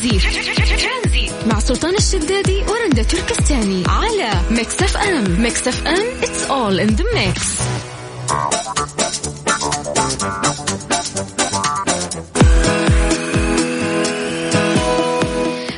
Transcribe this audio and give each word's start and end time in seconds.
ترانزيت. 0.00 1.32
مع 1.46 1.58
سلطان 1.58 1.94
الشدادي 1.94 2.62
ورندا 2.68 3.02
تركستاني 3.02 3.82
على 3.88 4.30
Mix 4.50 4.82
FM. 4.82 5.42
Mix 5.42 5.68
FM 5.68 6.06
it's 6.20 6.50
all 6.50 6.88
in 6.88 6.96
the 6.96 7.04
mix. 7.04 7.40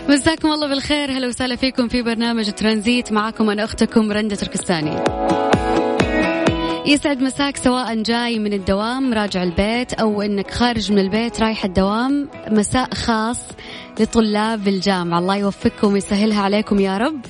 مساكم 0.08 0.52
الله 0.52 0.68
بالخير. 0.68 1.10
هلا 1.10 1.26
وسهلا 1.28 1.56
فيكم 1.56 1.88
في 1.88 2.02
برنامج 2.02 2.50
ترانزيت. 2.52 3.12
معكم 3.12 3.50
أنا 3.50 3.64
أختكم 3.64 4.12
رندا 4.12 4.36
تركستاني. 4.36 5.04
يسعد 6.86 7.22
مساك 7.22 7.56
سواء 7.56 8.02
جاي 8.02 8.38
من 8.38 8.52
الدوام 8.52 9.14
راجع 9.14 9.42
البيت 9.42 9.92
أو 9.92 10.22
إنك 10.22 10.50
خارج 10.50 10.92
من 10.92 10.98
البيت 10.98 11.40
رايح 11.40 11.64
الدوام. 11.64 12.28
مساء 12.50 12.94
خاص. 12.94 13.38
لطلاب 14.00 14.68
الجامعة. 14.68 15.18
الله 15.18 15.36
يوفقكم 15.36 15.92
ويسهلها 15.92 16.42
عليكم 16.42 16.80
يا 16.80 16.98
رب. 16.98 17.20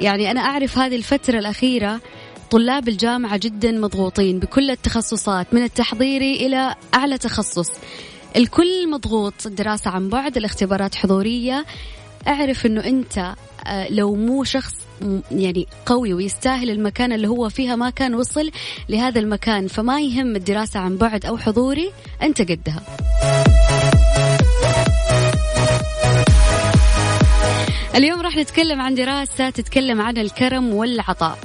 يعني 0.00 0.30
أنا 0.30 0.40
أعرف 0.40 0.78
هذه 0.78 0.96
الفترة 0.96 1.38
الأخيرة 1.38 2.00
طلاب 2.50 2.88
الجامعة 2.88 3.36
جدا 3.36 3.70
مضغوطين 3.72 4.38
بكل 4.38 4.70
التخصصات 4.70 5.54
من 5.54 5.62
التحضيري 5.62 6.46
إلى 6.46 6.74
أعلى 6.94 7.18
تخصص. 7.18 7.70
الكل 8.36 8.90
مضغوط 8.90 9.46
الدراسة 9.46 9.90
عن 9.90 10.08
بعد 10.08 10.36
الاختبارات 10.36 10.94
حضورية. 10.94 11.64
أعرف 12.28 12.66
إنه 12.66 12.84
أنت 12.84 13.34
آه، 13.66 13.88
لو 13.90 14.14
مو 14.14 14.44
شخص 14.44 14.74
يعني 15.30 15.66
قوي 15.86 16.14
ويستاهل 16.14 16.70
المكان 16.70 17.12
اللي 17.12 17.28
هو 17.28 17.48
فيها 17.48 17.76
ما 17.76 17.90
كان 17.90 18.14
وصل 18.14 18.50
لهذا 18.88 19.20
المكان 19.20 19.66
فما 19.66 20.00
يهم 20.00 20.36
الدراسة 20.36 20.80
عن 20.80 20.96
بعد 20.96 21.26
أو 21.26 21.38
حضوري 21.38 21.92
أنت 22.22 22.42
قدها. 22.42 22.82
اليوم 27.94 28.20
راح 28.20 28.36
نتكلم 28.36 28.80
عن 28.80 28.94
دراسة 28.94 29.50
تتكلم 29.50 30.00
عن 30.00 30.18
الكرم 30.18 30.74
والعطاء. 30.74 31.38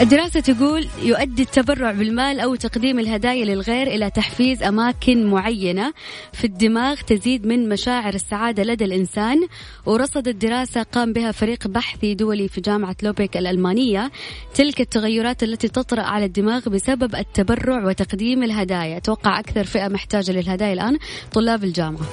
الدراسة 0.00 0.40
تقول 0.40 0.88
يؤدي 1.02 1.42
التبرع 1.42 1.92
بالمال 1.92 2.40
أو 2.40 2.54
تقديم 2.54 2.98
الهدايا 2.98 3.44
للغير 3.44 3.86
إلى 3.86 4.10
تحفيز 4.10 4.62
أماكن 4.62 5.26
معينة 5.26 5.92
في 6.32 6.44
الدماغ 6.44 7.00
تزيد 7.00 7.46
من 7.46 7.68
مشاعر 7.68 8.14
السعادة 8.14 8.62
لدى 8.62 8.84
الإنسان 8.84 9.46
ورصدت 9.86 10.36
دراسة 10.36 10.82
قام 10.82 11.12
بها 11.12 11.32
فريق 11.32 11.68
بحثي 11.68 12.14
دولي 12.14 12.48
في 12.48 12.60
جامعة 12.60 12.96
لوبيك 13.02 13.36
الألمانية 13.36 14.10
تلك 14.54 14.80
التغيرات 14.80 15.42
التي 15.42 15.68
تطرأ 15.68 16.02
على 16.02 16.24
الدماغ 16.24 16.68
بسبب 16.68 17.14
التبرع 17.14 17.84
وتقديم 17.84 18.42
الهدايا. 18.42 18.96
أتوقع 18.96 19.38
أكثر 19.38 19.64
فئة 19.64 19.88
محتاجة 19.88 20.32
للهدايا 20.32 20.72
الآن 20.72 20.98
طلاب 21.32 21.64
الجامعة. 21.64 22.06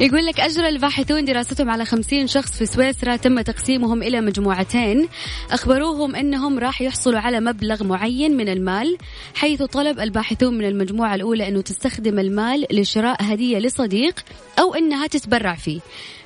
يقول 0.00 0.26
لك 0.26 0.40
أجرى 0.40 0.68
الباحثون 0.68 1.24
دراستهم 1.24 1.70
على 1.70 1.84
خمسين 1.84 2.26
شخص 2.26 2.58
في 2.58 2.66
سويسرا 2.66 3.16
تم 3.16 3.40
تقسيمهم 3.40 4.02
إلى 4.02 4.20
مجموعتين. 4.20 5.08
أخبروهم 5.50 6.16
أنهم 6.16 6.58
راح 6.58 6.82
يحصلوا 6.82 7.20
على 7.20 7.40
مبلغ 7.40 7.84
معين 7.84 8.36
من 8.36 8.48
المال 8.48 8.96
حيث 9.34 9.62
طلب 9.62 10.00
الباحثون 10.00 10.58
من 10.58 10.64
المجموعة 10.64 11.14
الأولى 11.14 11.48
أنه 11.48 11.60
تستخدم 11.60 12.18
المال 12.18 12.66
لشراء 12.70 13.16
هدية 13.20 13.58
لصديق 13.58 14.14
أو 14.58 14.74
أنها 14.74 15.06
تتبرع 15.06 15.54
فيه. 15.54 15.80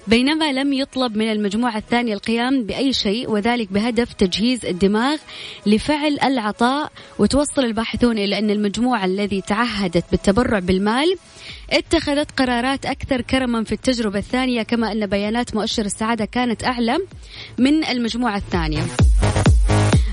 بينما 0.07 0.53
لم 0.53 0.73
يطلب 0.73 1.17
من 1.17 1.33
المجموعة 1.33 1.77
الثانية 1.77 2.15
القيام 2.15 2.63
بأي 2.63 2.93
شيء 2.93 3.31
وذلك 3.31 3.73
بهدف 3.73 4.13
تجهيز 4.13 4.67
الدماغ 4.67 5.17
لفعل 5.67 6.19
العطاء. 6.25 6.93
وتوصل 7.19 7.65
الباحثون 7.65 8.19
إلى 8.19 8.39
أن 8.39 8.51
المجموعة 8.51 9.05
الذي 9.05 9.41
تعهدت 9.41 10.05
بالتبرع 10.11 10.59
بالمال 10.59 11.17
اتخذت 11.71 12.31
قرارات 12.31 12.87
أكثر 12.87 13.21
كرما 13.21 13.64
في 13.65 13.73
التجربة 13.73 14.19
الثانية 14.19 14.63
كما 14.63 14.93
أن 14.93 15.07
بيانات 15.07 15.55
مؤشر 15.55 15.85
السعادة 15.85 16.25
كانت 16.25 16.65
أعلى 16.65 16.99
من 17.59 17.85
المجموعة 17.85 18.37
الثانية. 18.37 18.83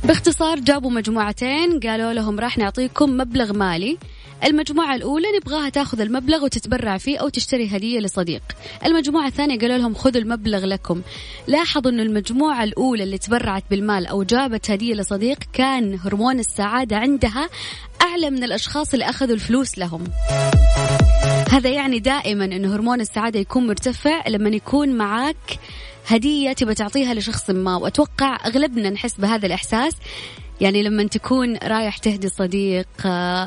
باختصار 0.04 0.60
جابوا 0.60 0.92
مجموعتين 0.92 1.80
قالوا 1.80 2.14
لهم 2.14 2.40
راح 2.40 2.58
نعطيكم 2.58 3.18
مبلغ 3.18 3.54
مالي. 3.54 3.98
المجموعة 4.44 4.96
الأولى 4.96 5.26
نبغاها 5.38 5.70
تاخذ 5.70 6.02
المبلغ 6.02 6.44
وتتبرع 6.44 6.98
فيه 6.98 7.18
أو 7.18 7.30
تشتري 7.30 7.68
هدية 7.68 8.00
لصديق. 8.00 8.42
المجموعة 8.86 9.28
الثانية 9.28 9.60
قالوا 9.60 9.78
لهم 9.78 9.94
خذوا 9.94 10.22
المبلغ 10.22 10.66
لكم. 10.66 11.02
لاحظوا 11.48 11.92
أن 11.92 12.00
المجموعة 12.00 12.64
الأولى 12.64 13.04
اللي 13.04 13.18
تبرعت 13.18 13.64
بالمال 13.70 14.08
أو 14.08 14.24
جابت 14.24 14.72
هدية 14.72 14.94
لصديق 14.94 15.38
كان 15.54 16.00
هرمون 16.04 16.40
السعادة 16.40 16.98
عندها 16.98 17.50
أعلى 18.02 18.30
من 18.30 18.44
الأشخاص 18.44 18.94
اللي 18.94 19.10
أخذوا 19.10 19.36
الفلوس 19.36 19.78
لهم. 19.78 20.04
هذا 21.52 21.70
يعني 21.70 22.00
دائما 22.00 22.46
أن 22.46 22.66
هرمون 22.66 23.02
السعادة 23.02 23.40
يكون 23.40 23.68
مرتفع 23.68 24.28
لما 24.28 24.50
يكون 24.50 24.90
معك 24.90 25.60
هدية 26.08 26.54
تبى 26.54 26.74
تعطيها 26.74 27.14
لشخص 27.14 27.50
ما. 27.50 27.76
وأتوقع 27.76 28.38
أغلبنا 28.46 28.90
نحس 28.90 29.16
بهذا 29.16 29.46
الإحساس. 29.46 29.94
يعني 30.62 30.84
لما 30.84 31.04
تكون 31.04 31.58
رايح 31.58 31.98
تهدي 31.98 32.30
صديق 32.30 32.88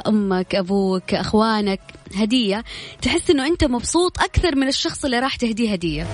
أمك 0.08 0.54
أبوك 0.54 1.14
أخوانك 1.14 1.80
هدية 2.14 2.64
تحس 3.02 3.30
أنه 3.30 3.46
أنت 3.46 3.64
مبسوط 3.64 4.18
أكثر 4.20 4.56
من 4.56 4.68
الشخص 4.68 5.04
اللي 5.04 5.18
راح 5.18 5.36
تهديه 5.36 5.72
هدية. 5.72 6.06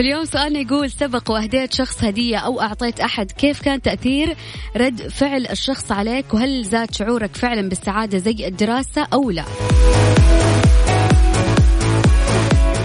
فاليوم 0.00 0.24
سؤالنا 0.24 0.58
يقول 0.58 0.90
سبق 0.90 1.30
واهديت 1.30 1.72
شخص 1.72 2.04
هدية 2.04 2.36
أو 2.36 2.60
أعطيت 2.60 3.00
أحد 3.00 3.32
كيف 3.32 3.60
كان 3.62 3.82
تأثير 3.82 4.36
رد 4.76 5.08
فعل 5.08 5.46
الشخص 5.46 5.92
عليك؟ 5.92 6.34
وهل 6.34 6.64
زاد 6.64 6.94
شعورك 6.94 7.36
فعلا 7.36 7.68
بالسعادة 7.68 8.18
زي 8.18 8.46
الدراسة 8.46 9.06
أو 9.12 9.30
لا؟ 9.30 9.44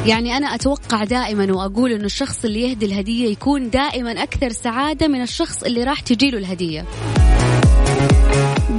يعني 0.06 0.38
أنا 0.38 0.56
أتوقع 0.56 1.04
دائما 1.04 1.54
وأقول 1.54 1.92
أنه 1.92 2.06
الشخص 2.06 2.46
اللي 2.46 2.62
يهدي 2.62 2.86
الهدية 2.86 3.28
يكون 3.28 3.70
دائما 3.70 4.12
أكثر 4.24 4.50
سعادة 4.50 5.08
من 5.08 5.22
الشخص 5.22 5.64
اللي 5.64 5.84
راح 5.84 6.00
تجيله 6.00 6.38
الهدية. 6.38 6.86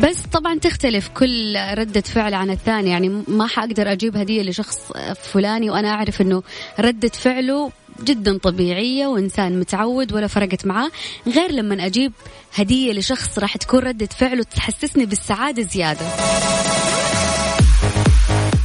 بس 0.03 0.22
طبعا 0.32 0.58
تختلف 0.58 1.08
كل 1.08 1.56
ردة 1.74 2.00
فعل 2.00 2.34
عن 2.34 2.50
الثاني. 2.50 2.91
يعني 2.91 3.22
ما 3.28 3.47
حقدر 3.47 3.92
أجيب 3.92 4.16
هدية 4.16 4.42
لشخص 4.42 4.92
فلاني 5.32 5.70
وأنا 5.70 5.88
أعرف 5.88 6.20
أنه 6.20 6.42
ردة 6.80 7.08
فعله 7.08 7.72
جدا 8.05 8.39
طبيعية 8.39 9.07
وإنسان 9.07 9.61
متعود 9.61 10.12
ولا 10.12 10.27
فرقت 10.27 10.67
معاه 10.67 10.91
غير 11.27 11.53
لما 11.53 11.87
أجيب 11.87 12.12
هدية 12.55 12.93
لشخص 12.93 13.39
راح 13.39 13.57
تكون 13.57 13.81
ردة 13.81 14.07
فعله 14.07 14.43
تحسسني 14.43 15.07
بالسعادة 15.07 15.62
زيادة 15.62 16.07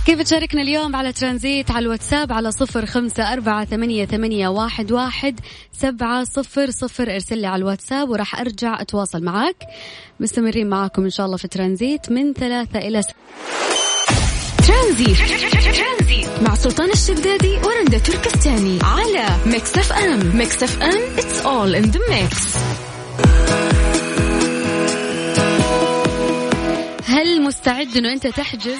كيف 0.06 0.22
تشاركنا 0.22 0.62
اليوم 0.62 0.96
على 0.96 1.14
ترانزيت 1.14 1.72
على 1.72 1.84
الواتساب 1.86 2.32
على 2.32 2.52
صفر 2.52 2.86
خمسة 2.86 3.34
أربعة 3.34 3.66
ثمانية, 3.66 4.06
ثمانية 4.06 4.48
واحد, 4.48 4.92
واحد 4.92 5.40
سبعة 5.72 6.24
صفر 6.24 6.72
صفر 6.72 7.14
ارسل 7.14 7.38
لي 7.38 7.48
على 7.48 7.60
الواتساب 7.62 8.10
وراح 8.10 8.40
أرجع 8.40 8.82
أتواصل 8.82 9.24
معاك 9.24 9.56
مستمرين 10.20 10.70
معاكم 10.70 11.04
إن 11.04 11.10
شاء 11.10 11.26
الله 11.26 11.38
في 11.38 11.48
ترانزيت 11.48 12.12
من 12.12 12.34
ثلاثة 12.34 12.80
إلى 12.80 13.02
س... 13.02 13.06
ترانزيت. 14.68 15.18
مع 16.42 16.56
سلطان 16.56 16.92
الشدادي 16.92 17.58
ورندا 17.58 17.98
تركستاني 17.98 18.80
على 18.84 19.26
Mix 19.46 19.78
FM 19.78 20.38
Mix 20.38 20.64
FM 20.64 21.16
it's 21.18 21.46
all 21.46 21.84
in 21.84 21.92
the 21.92 22.00
mix. 22.12 22.58
هل 27.06 27.42
مستعد 27.42 27.98
إنه 27.98 28.14
أنت 28.14 28.28
تحجز؟ 28.28 28.78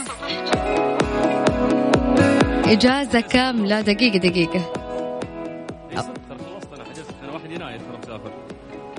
إجازة 2.66 3.20
كاملة 3.20 3.82
دقيقة 3.82 4.18
دقيقة. 4.18 4.74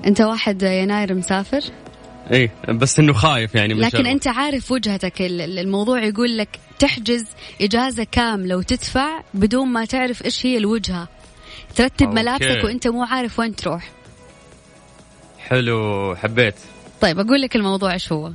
أنت 0.05 0.21
واحد 0.21 0.61
يناير 0.63 1.13
مسافر؟ 1.13 1.61
إيه 2.31 2.51
بس 2.69 2.99
إنه 2.99 3.13
خايف 3.13 3.55
يعني 3.55 3.73
لكن 3.73 4.05
أنت 4.05 4.27
عارف 4.27 4.71
وجهتك 4.71 5.21
الموضوع 5.21 6.03
يقول 6.03 6.37
لك 6.37 6.59
تحجز 6.83 7.25
إجازة 7.61 8.03
كاملة 8.11 8.57
وتدفع 8.57 9.21
بدون 9.33 9.67
ما 9.67 9.85
تعرف 9.85 10.25
إيش 10.25 10.45
هي 10.45 10.57
الوجهة. 10.57 11.07
ترتب 11.75 12.05
أوكي. 12.05 12.15
ملابسك 12.15 12.63
وأنت 12.63 12.87
مو 12.87 13.03
عارف 13.03 13.39
وين 13.39 13.55
تروح. 13.55 13.91
حلو 15.39 16.15
حبيت. 16.15 16.55
طيب 17.01 17.19
أقول 17.19 17.41
لك 17.41 17.55
الموضوع 17.55 17.93
إيش 17.93 18.11
هو. 18.11 18.31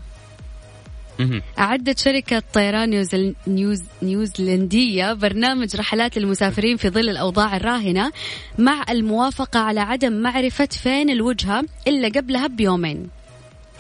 أعدت 1.59 1.99
شركة 1.99 2.43
طيران 2.53 2.91
نيوزل... 2.91 3.35
نيوز... 3.47 3.83
نيوزلندية 4.03 5.13
برنامج 5.13 5.77
رحلات 5.77 6.17
المسافرين 6.17 6.77
في 6.77 6.91
ظل 6.91 7.09
الأوضاع 7.09 7.57
الراهنة 7.57 8.13
مع 8.59 8.85
الموافقة 8.91 9.61
على 9.61 9.81
عدم 9.81 10.13
معرفة 10.13 10.69
فين 10.83 11.11
الوجهة 11.11 11.65
إلا 11.89 12.09
قبلها 12.09 12.47
بيومين. 12.47 13.09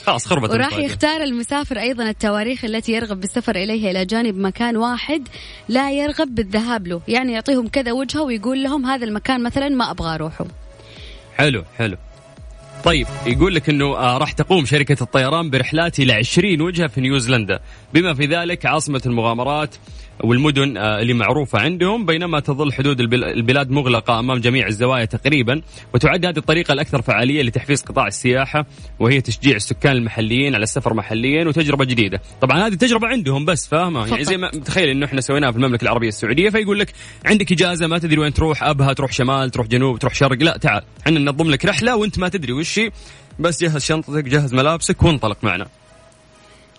خلاص 0.06 0.26
خربت 0.26 0.50
وراح 0.50 0.78
يختار 0.78 1.22
المسافر 1.22 1.78
أيضا 1.78 2.08
التواريخ 2.08 2.64
التي 2.64 2.92
يرغب 2.92 3.20
بالسفر 3.20 3.56
إليها 3.56 3.90
إلى 3.90 4.04
جانب 4.04 4.38
مكان 4.38 4.76
واحد 4.76 5.28
لا 5.68 5.92
يرغب 5.92 6.34
بالذهاب 6.34 6.86
له، 6.86 7.00
يعني 7.08 7.32
يعطيهم 7.32 7.68
كذا 7.68 7.92
وجهة 7.92 8.22
ويقول 8.22 8.62
لهم 8.62 8.86
هذا 8.86 9.04
المكان 9.04 9.42
مثلا 9.42 9.68
ما 9.68 9.90
أبغى 9.90 10.14
أروحه. 10.14 10.46
حلو 11.36 11.64
حلو. 11.78 11.96
طيب 12.84 13.06
يقول 13.26 13.54
لك 13.54 13.68
إنه 13.68 13.96
آه 13.96 14.18
راح 14.18 14.32
تقوم 14.32 14.64
شركة 14.64 15.02
الطيران 15.02 15.50
برحلات 15.50 15.98
إلى 16.00 16.12
20 16.12 16.60
وجهة 16.60 16.86
في 16.86 17.00
نيوزيلندا 17.00 17.60
بما 17.94 18.14
في 18.14 18.26
ذلك 18.26 18.66
عاصمة 18.66 19.02
المغامرات 19.06 19.74
والمدن 20.24 20.76
آه، 20.76 21.00
اللي 21.00 21.14
معروفة 21.14 21.58
عندهم 21.58 22.06
بينما 22.06 22.40
تظل 22.40 22.72
حدود 22.72 23.00
البلاد 23.00 23.70
مغلقة 23.70 24.18
أمام 24.18 24.38
جميع 24.38 24.66
الزوايا 24.66 25.04
تقريبا. 25.04 25.60
وتعد 25.94 26.26
هذه 26.26 26.38
الطريقة 26.38 26.72
الأكثر 26.72 27.02
فعالية 27.02 27.42
لتحفيز 27.42 27.82
قطاع 27.82 28.06
السياحة 28.06 28.66
وهي 28.98 29.20
تشجيع 29.20 29.56
السكان 29.56 29.92
المحليين 29.92 30.54
على 30.54 30.62
السفر 30.62 30.94
محليا 30.94 31.48
وتجربة 31.48 31.84
جديدة. 31.84 32.20
طبعا 32.40 32.66
هذه 32.66 32.74
تجربة 32.74 33.06
عندهم 33.06 33.44
بس 33.44 33.68
فاهمة؟ 33.68 34.06
يعني 34.08 34.24
زي 34.24 34.36
ما 34.36 34.50
تخيل 34.50 34.88
إنه 34.88 35.06
إحنا 35.06 35.20
سويناها 35.20 35.50
في 35.50 35.56
المملكة 35.56 35.82
العربية 35.82 36.08
السعودية 36.08 36.50
فيقول 36.50 36.78
لك 36.78 36.92
عندك 37.24 37.52
إجازة 37.52 37.86
ما 37.86 37.98
تدري 37.98 38.18
وين 38.18 38.32
تروح 38.32 38.62
أبها 38.62 38.92
تروح 38.92 39.12
شمال 39.12 39.50
تروح 39.50 39.66
جنوب 39.66 39.98
تروح 39.98 40.14
شرق. 40.14 40.42
لا 40.42 40.56
تعال 40.56 40.82
إحنا 41.06 41.18
ننظم 41.18 41.50
لك 41.50 41.64
رحلة 41.64 41.96
وأنت 41.96 42.18
ما 42.18 42.28
تدري 42.28 42.52
وش 42.52 42.80
بس 43.38 43.62
جهز 43.62 43.84
شنطتك 43.84 44.24
جهز 44.24 44.54
ملابسك 44.54 45.02
وانطلق 45.02 45.38
معنا. 45.42 45.66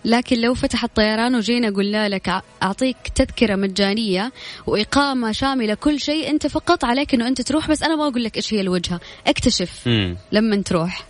لكن 0.04 0.40
لو 0.40 0.54
فتح 0.54 0.84
الطيران 0.84 1.34
وجينا 1.34 1.70
قلنا 1.70 2.08
لك 2.08 2.42
أعطيك 2.62 2.96
تذكرة 3.14 3.56
مجانية 3.56 4.32
وإقامة 4.66 5.32
شاملة 5.32 5.74
كل 5.74 6.00
شيء 6.00 6.30
أنت 6.30 6.46
فقط 6.46 6.84
عليك 6.84 7.14
إنه 7.14 7.28
أنت 7.28 7.40
تروح 7.40 7.70
بس 7.70 7.82
أنا 7.82 7.96
ما 7.96 8.08
أقول 8.08 8.24
لك 8.24 8.36
إيش 8.36 8.54
هي 8.54 8.60
الوجهة. 8.60 9.00
اكتشف 9.26 9.82
مم. 9.86 10.16
لما 10.32 10.62
تروح. 10.62 11.04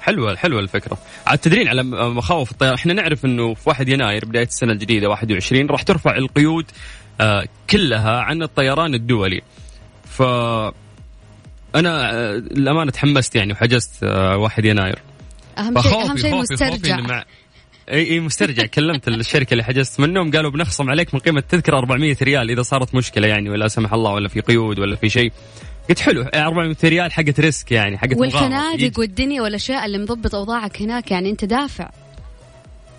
حلوة 0.00 0.36
حلوة 0.36 0.60
الفكرة. 0.60 0.98
عاد 1.26 1.38
تدرين 1.38 1.68
على 1.68 1.82
مخاوف 1.82 2.50
الطيران. 2.50 2.74
إحنا 2.74 2.92
نعرف 2.92 3.24
إنه 3.24 3.54
في 3.54 3.68
1 3.68 3.88
يناير 3.88 4.24
بداية 4.24 4.46
السنة 4.46 4.72
الجديدة 4.72 5.08
21 5.08 5.66
راح 5.66 5.82
ترفع 5.82 6.16
القيود 6.16 6.66
آه، 7.20 7.44
كلها 7.70 8.20
عن 8.20 8.42
الطيران 8.42 8.94
الدولي. 8.94 9.40
ف 10.04 10.22
أنا 11.74 12.12
آه، 12.14 12.34
الامانه 12.36 12.90
تحمست 12.90 13.36
يعني 13.36 13.52
وحجزت 13.52 14.04
1 14.04 14.64
آه، 14.64 14.70
يناير. 14.70 14.98
أهم 15.58 15.82
شيء 15.82 16.10
أهم 16.10 16.16
شيء 16.16 16.34
مسترجع. 16.34 17.24
اي 17.90 18.10
إي 18.10 18.20
مسترجع 18.20 18.66
كلمت 18.66 19.08
الشركة 19.08 19.52
اللي 19.52 19.64
حجزت 19.64 20.00
منهم 20.00 20.30
قالوا 20.30 20.50
بنخصم 20.50 20.90
عليك 20.90 21.14
من 21.14 21.20
قيمة 21.20 21.38
التذكره 21.38 21.78
400 21.78 22.16
ريال 22.22 22.50
إذا 22.50 22.62
صارت 22.62 22.94
مشكلة 22.94 23.28
يعني 23.28 23.50
ولا 23.50 23.68
سمح 23.68 23.92
الله 23.92 24.12
ولا 24.12 24.28
في 24.28 24.40
قيود 24.40 24.78
ولا 24.78 24.96
في 24.96 25.08
شيء. 25.08 25.32
قلت 25.88 25.98
حلو 25.98 26.22
400 26.22 26.76
ريال 26.84 27.12
حقت 27.12 27.40
risk 27.40 27.72
يعني 27.72 27.98
حقت 27.98 28.16
والفنادق 28.16 28.98
والدنيا 28.98 29.42
والأشياء 29.42 29.86
اللي 29.86 29.98
مضبط 29.98 30.34
أوضاعك 30.34 30.82
هناك 30.82 31.10
يعني 31.10 31.30
أنت 31.30 31.44
دافع. 31.44 31.90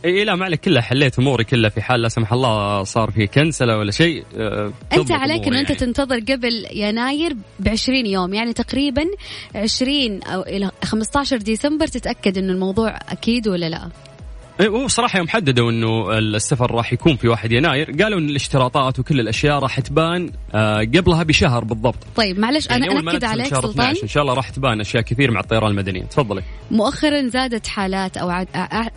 إي 0.05 0.23
لا 0.23 0.35
ما 0.35 0.45
عليك 0.45 0.59
كلها 0.59 0.81
حليت 0.81 1.19
أموري 1.19 1.43
كلها 1.43 1.69
في 1.69 1.81
حال 1.81 2.01
لا 2.01 2.09
سمح 2.09 2.33
الله 2.33 2.83
صار 2.83 3.11
في 3.11 3.27
كنسلة 3.27 3.77
ولا 3.77 3.91
شيء 3.91 4.23
أه 4.37 4.73
أنت 4.93 5.11
عليك 5.11 5.47
انه 5.47 5.55
يعني. 5.55 5.59
أنت 5.59 5.71
تنتظر 5.71 6.19
قبل 6.19 6.65
يناير 6.71 7.35
ب 7.59 7.67
20 7.69 8.05
يوم 8.05 8.33
يعني 8.33 8.53
تقريبا 8.53 9.05
20 9.55 10.23
أو 10.23 10.41
إلى 10.41 10.71
15 10.83 11.37
ديسمبر 11.37 11.87
تتأكد 11.87 12.37
إنه 12.37 12.53
الموضوع 12.53 12.99
أكيد 13.09 13.47
ولا 13.47 13.69
لا؟ 13.69 13.83
إيه، 13.83 14.10
هو 14.61 14.87
صراحة 14.87 15.17
يوم 15.17 15.27
حددوا 15.27 15.71
إنه 15.71 16.17
السفر 16.17 16.71
راح 16.71 16.93
يكون 16.93 17.15
في 17.15 17.27
1 17.27 17.51
يناير. 17.51 17.91
قالوا 18.03 18.19
إن 18.19 18.29
الاشتراطات 18.29 18.99
وكل 18.99 19.19
الأشياء 19.19 19.59
راح 19.59 19.79
تبان 19.79 20.31
آه، 20.53 20.79
قبلها 20.79 21.23
بشهر 21.23 21.63
بالضبط. 21.63 21.95
طيب 22.15 22.39
معلش 22.39 22.67
يعني 22.69 22.91
أنا 22.91 23.11
اكد 23.11 23.23
عليك 23.23 23.55
سلطان. 23.55 23.95
إن 24.03 24.07
شاء 24.07 24.23
الله 24.23 24.33
راح 24.33 24.49
تبان 24.49 24.81
أشياء 24.81 25.03
كثير 25.03 25.31
مع 25.31 25.39
الطيران 25.39 25.71
المدنية. 25.71 26.03
تفضلي. 26.03 26.43
مؤخرا 26.71 27.27
زادت 27.27 27.67
حالات 27.67 28.17
أو 28.17 28.29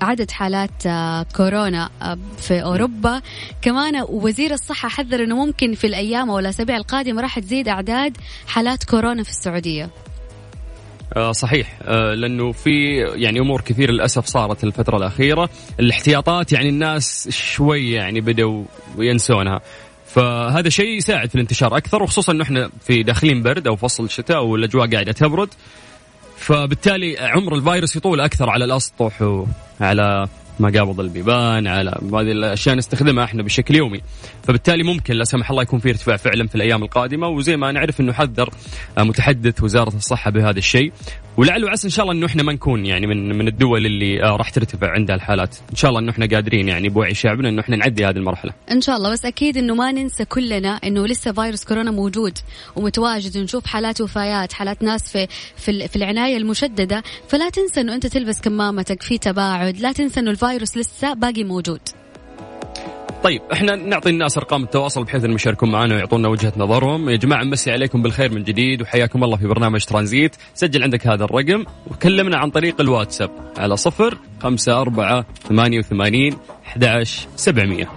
عدد 0.02 0.30
حالات 0.30 0.86
آه، 0.86 1.26
كورونا 1.36 1.90
آه، 2.02 2.18
في 2.38 2.62
أوروبا. 2.62 3.22
كمان 3.62 4.04
وزير 4.08 4.52
الصحة 4.52 4.88
حذر 4.88 5.24
إنه 5.24 5.46
ممكن 5.46 5.74
في 5.74 5.86
الأيام 5.86 6.30
أو 6.30 6.38
الأسابيع 6.38 6.76
القادمة 6.76 7.22
راح 7.22 7.38
تزيد 7.38 7.68
أعداد 7.68 8.16
حالات 8.46 8.84
كورونا 8.84 9.22
في 9.22 9.30
السعودية. 9.30 9.90
آه 11.16 11.32
صحيح. 11.32 11.78
آه 11.82 12.14
لأنه 12.14 12.52
في 12.52 12.96
يعني 13.14 13.40
أمور 13.40 13.60
كثير 13.60 13.90
للأسف 13.90 14.26
صارت 14.26 14.64
الفترة 14.64 14.96
الأخيرة. 14.96 15.48
الاحتياطات 15.80 16.52
يعني 16.52 16.68
الناس 16.68 17.28
شوي 17.30 17.92
يعني 17.92 18.20
بدوا 18.20 18.64
ينسونها. 18.98 19.60
فهذا 20.06 20.68
شيء 20.68 20.96
يساعد 20.96 21.28
في 21.28 21.34
الانتشار 21.34 21.76
أكثر 21.76 22.02
وخصوصا 22.02 22.32
إنه 22.32 22.42
إحنا 22.42 22.70
في 22.80 23.02
داخلين 23.02 23.42
برد 23.42 23.66
أو 23.66 23.76
فصل 23.76 24.04
الشتاء 24.04 24.44
والأجواء 24.44 24.90
قاعدة 24.90 25.12
تبرد. 25.12 25.48
فبالتالي 26.36 27.16
عمر 27.18 27.54
الفيروس 27.54 27.96
يطول 27.96 28.20
أكثر 28.20 28.50
على 28.50 28.64
الأسطح 28.64 29.22
وعلى 29.22 30.28
مقابض 30.60 31.00
البيبان 31.00 31.66
على 31.66 31.90
هذه 31.90 32.32
الأشياء 32.32 32.76
نستخدمها 32.76 33.24
إحنا 33.24 33.42
بشكل 33.42 33.74
يومي. 33.74 34.00
فبالتالي 34.42 34.82
ممكن 34.82 35.14
لا 35.14 35.24
سمح 35.24 35.50
الله 35.50 35.62
يكون 35.62 35.78
في 35.78 35.90
ارتفاع 35.90 36.16
فعلا 36.16 36.46
في 36.46 36.54
الأيام 36.54 36.82
القادمة 36.82 37.28
وزي 37.28 37.56
ما 37.56 37.72
نعرف 37.72 38.00
إنه 38.00 38.12
حذر 38.12 38.50
متحدث 38.98 39.62
وزارة 39.62 39.96
الصحة 39.96 40.30
بهذا 40.30 40.58
الشيء. 40.58 40.92
ولعل 41.36 41.64
وعسى 41.64 41.86
إن 41.86 41.90
شاء 41.90 42.02
الله 42.02 42.14
إنه 42.14 42.26
إحنا 42.26 42.42
ما 42.42 42.52
نكون 42.52 42.86
يعني 42.86 43.06
من 43.06 43.38
من 43.38 43.48
الدول 43.48 43.86
اللي 43.86 44.22
آه، 44.22 44.36
راح 44.36 44.50
ترتفع 44.50 44.90
عندها 44.90 45.16
الحالات 45.16 45.56
إن 45.70 45.76
شاء 45.76 45.88
الله 45.88 46.00
إنه 46.00 46.10
إحنا 46.10 46.26
قادرين 46.26 46.68
يعني 46.68 46.88
بوعي 46.88 47.14
شعبنا 47.14 47.48
إنه 47.48 47.60
إحنا 47.60 47.76
نعدي 47.76 48.06
هذه 48.06 48.16
المرحلة. 48.16 48.52
إن 48.70 48.80
شاء 48.80 48.96
الله 48.96 49.12
بس 49.12 49.24
أكيد 49.24 49.56
إنه 49.56 49.74
ما 49.74 49.92
ننسى 49.92 50.24
كلنا 50.24 50.68
إنه 50.68 51.06
لسه 51.06 51.32
فيروس 51.32 51.64
كورونا 51.64 51.90
موجود 51.90 52.38
ومتواجد 52.76 53.36
ونشوف 53.36 53.66
حالات 53.66 54.00
وفيات 54.00 54.52
حالات 54.52 54.82
ناس 54.82 55.12
في 55.12 55.26
في, 55.56 55.88
في 55.88 55.96
العناية 55.96 56.36
المشددة. 56.36 57.02
فلا 57.28 57.50
تنسى 57.50 57.80
إنه 57.80 57.94
أنت 57.94 58.06
تلبس 58.06 58.40
كمامتك 58.40 59.02
في 59.02 59.18
تباعد 59.18 59.76
لا 59.80 59.92
تنسى 59.92 60.20
إنه 60.20 60.30
الفيروس 60.30 60.76
لسه 60.76 61.14
باقي 61.14 61.44
موجود. 61.44 61.80
طيب 63.24 63.42
إحنا 63.52 63.76
نعطي 63.76 64.10
الناس 64.10 64.38
أرقام 64.38 64.62
التواصل 64.62 65.04
بحيث 65.04 65.24
انهم 65.24 65.36
يشاركون 65.36 65.70
معنا 65.70 65.94
ويعطونا 65.94 66.28
وجهة 66.28 66.52
نظرهم. 66.56 67.10
يا 67.10 67.16
جماعة 67.16 67.44
نمسي 67.44 67.72
عليكم 67.72 68.02
بالخير 68.02 68.32
من 68.32 68.42
جديد 68.44 68.82
وحياكم 68.82 69.24
الله 69.24 69.36
في 69.36 69.46
برنامج 69.46 69.84
ترانزيت. 69.84 70.36
سجل 70.54 70.82
عندك 70.82 71.06
هذا 71.06 71.24
الرقم 71.24 71.64
وكلمنا 71.90 72.36
عن 72.36 72.50
طريق 72.50 72.80
الواتساب 72.80 73.30
على 73.58 73.76
صفر 73.76 74.18
خمسة 74.42 74.80
أربعة 74.80 75.26
ثمانية 75.48 75.78
وثمانين 75.78 76.36
أحد 76.66 77.02
سبعمية. 77.36 77.90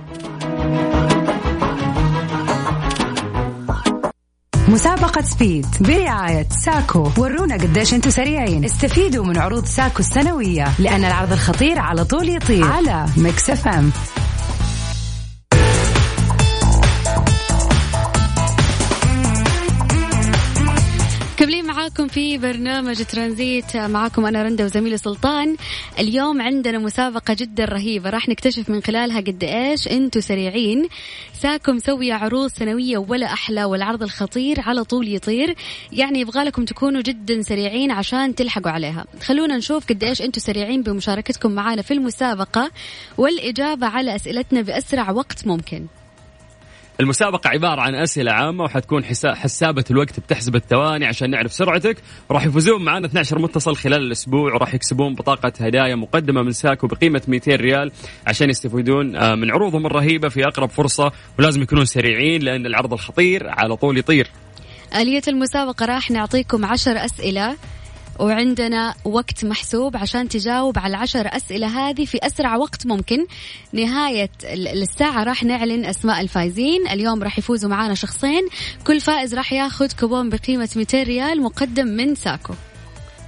مسابقة 4.68 5.22
Speed 5.22 5.66
برعاية 5.80 6.48
ساكو 6.50 7.10
ورونا 7.18 7.56
قديش 7.56 7.94
أنتم 7.94 8.10
سريعين. 8.10 8.66
استفيدوا 8.66 9.26
من 9.26 9.38
عروض 9.38 9.66
ساكو 9.66 10.00
السنوية 10.00 10.66
لأن 10.80 11.06
العرض 11.06 11.32
الخطير 11.32 11.80
على 11.80 12.06
طول 12.06 12.30
يطير. 12.30 12.64
على 12.64 13.06
Mix 13.18 13.50
FM. 13.50 13.92
معاكم 21.88 22.08
في 22.08 22.38
برنامج 22.38 23.04
ترانزيت 23.04 23.78
معاكم 23.78 24.26
أنا 24.26 24.44
رندا 24.44 24.66
وزميلي 24.66 24.98
سلطان. 24.98 25.56
اليوم 26.00 26.42
عندنا 26.42 26.78
مسابقة 26.78 27.34
جدا 27.34 27.66
رهيبة. 27.66 28.10
راح 28.10 28.30
نكتشف 28.30 28.70
من 28.70 28.84
خلالها 28.84 29.22
قد 29.22 29.44
إيش 29.44 29.88
أنتم 29.88 30.22
سريعين. 30.22 30.88
ساكو 31.34 31.72
مسوية 31.72 32.14
عروض 32.14 32.50
سنوية 32.50 32.98
ولا 32.98 33.34
أحلى 33.34 33.64
والعرض 33.64 34.04
الخطير 34.04 34.62
على 34.62 34.84
طول 34.84 35.08
يطير. 35.08 35.56
يعني 35.92 36.20
يبغى 36.20 36.44
لكم 36.44 36.66
تكونوا 36.66 37.02
جدا 37.02 37.42
سريعين 37.42 37.92
عشان 37.92 38.36
تلحقوا 38.36 38.72
عليها. 38.72 39.06
خلونا 39.22 39.58
نشوف 39.58 39.86
قد 39.90 40.04
إيش 40.04 40.22
أنتم 40.22 40.42
سريعين 40.42 40.84
بمشاركتكم 40.84 41.52
معنا 41.52 41.82
في 41.82 41.94
المسابقة 41.94 42.72
والإجابة 43.18 43.88
على 43.88 44.16
أسئلتنا 44.16 44.62
بأسرع 44.62 45.12
وقت 45.12 45.48
ممكن. 45.48 45.86
المسابقة 47.00 47.50
عبارة 47.50 47.82
عن 47.82 47.96
أسئلة 47.96 48.32
عامة 48.32 48.64
وحتكون 48.64 49.04
حسابة 49.26 49.84
الوقت 49.92 50.20
بتحسب 50.20 50.56
الثواني 50.56 51.06
عشان 51.06 51.30
نعرف 51.30 51.54
سرعتك. 51.54 51.98
وراح 52.30 52.46
يفوزون 52.46 52.84
معنا 52.84 53.08
12 53.08 53.40
متصل 53.40 53.76
خلال 53.76 54.02
الأسبوع. 54.02 54.54
وراح 54.54 54.74
يكسبون 54.74 55.16
بطاقة 55.16 55.52
هدايا 55.60 55.96
مقدمة 55.96 56.42
من 56.42 56.52
ساكو 56.52 56.88
بقيمة 56.88 57.22
200 57.28 57.56
ريال 57.56 57.92
عشان 58.28 58.50
يستفيدون 58.50 59.16
آه، 59.16 59.36
من 59.36 59.52
عروضهم 59.52 59.86
الرهيبة 59.86 60.30
في 60.30 60.44
أقرب 60.48 60.70
فرصة 60.70 61.12
ولازم 61.40 61.62
يكونون 61.62 61.86
سريعين 61.86 62.42
لأن 62.42 62.66
العرض 62.66 62.94
الخطير 62.94 63.50
على 63.50 63.76
طول 63.76 63.98
يطير. 63.98 64.32
آلية 64.96 65.22
المسابقة 65.28 65.86
راح 65.86 66.12
نعطيكم 66.12 66.66
عشر 66.66 67.06
أسئلة. 67.06 67.56
وعندنا 68.20 68.96
وقت 69.06 69.46
محسوب 69.46 69.98
عشان 69.98 70.30
تجاوب 70.30 70.80
على 70.80 70.92
العشر 70.92 71.28
أسئلة 71.28 71.68
هذه 71.68 72.06
في 72.06 72.18
أسرع 72.24 72.56
وقت 72.56 72.88
ممكن. 72.88 73.26
نهاية 73.74 74.30
الساعة 74.54 75.24
راح 75.24 75.44
نعلن 75.44 75.86
أسماء 75.86 76.22
الفائزين. 76.22 76.88
اليوم 76.88 77.24
راح 77.24 77.40
يفوزوا 77.40 77.70
معانا 77.70 77.94
شخصين. 77.94 78.48
كل 78.88 79.02
فائز 79.02 79.36
راح 79.36 79.54
ياخذ 79.54 79.92
كوبون 80.00 80.30
بقيمة 80.30 80.70
200 80.76 81.04
ريال 81.04 81.42
مقدم 81.42 81.88
من 81.88 82.16
ساكو. 82.16 82.54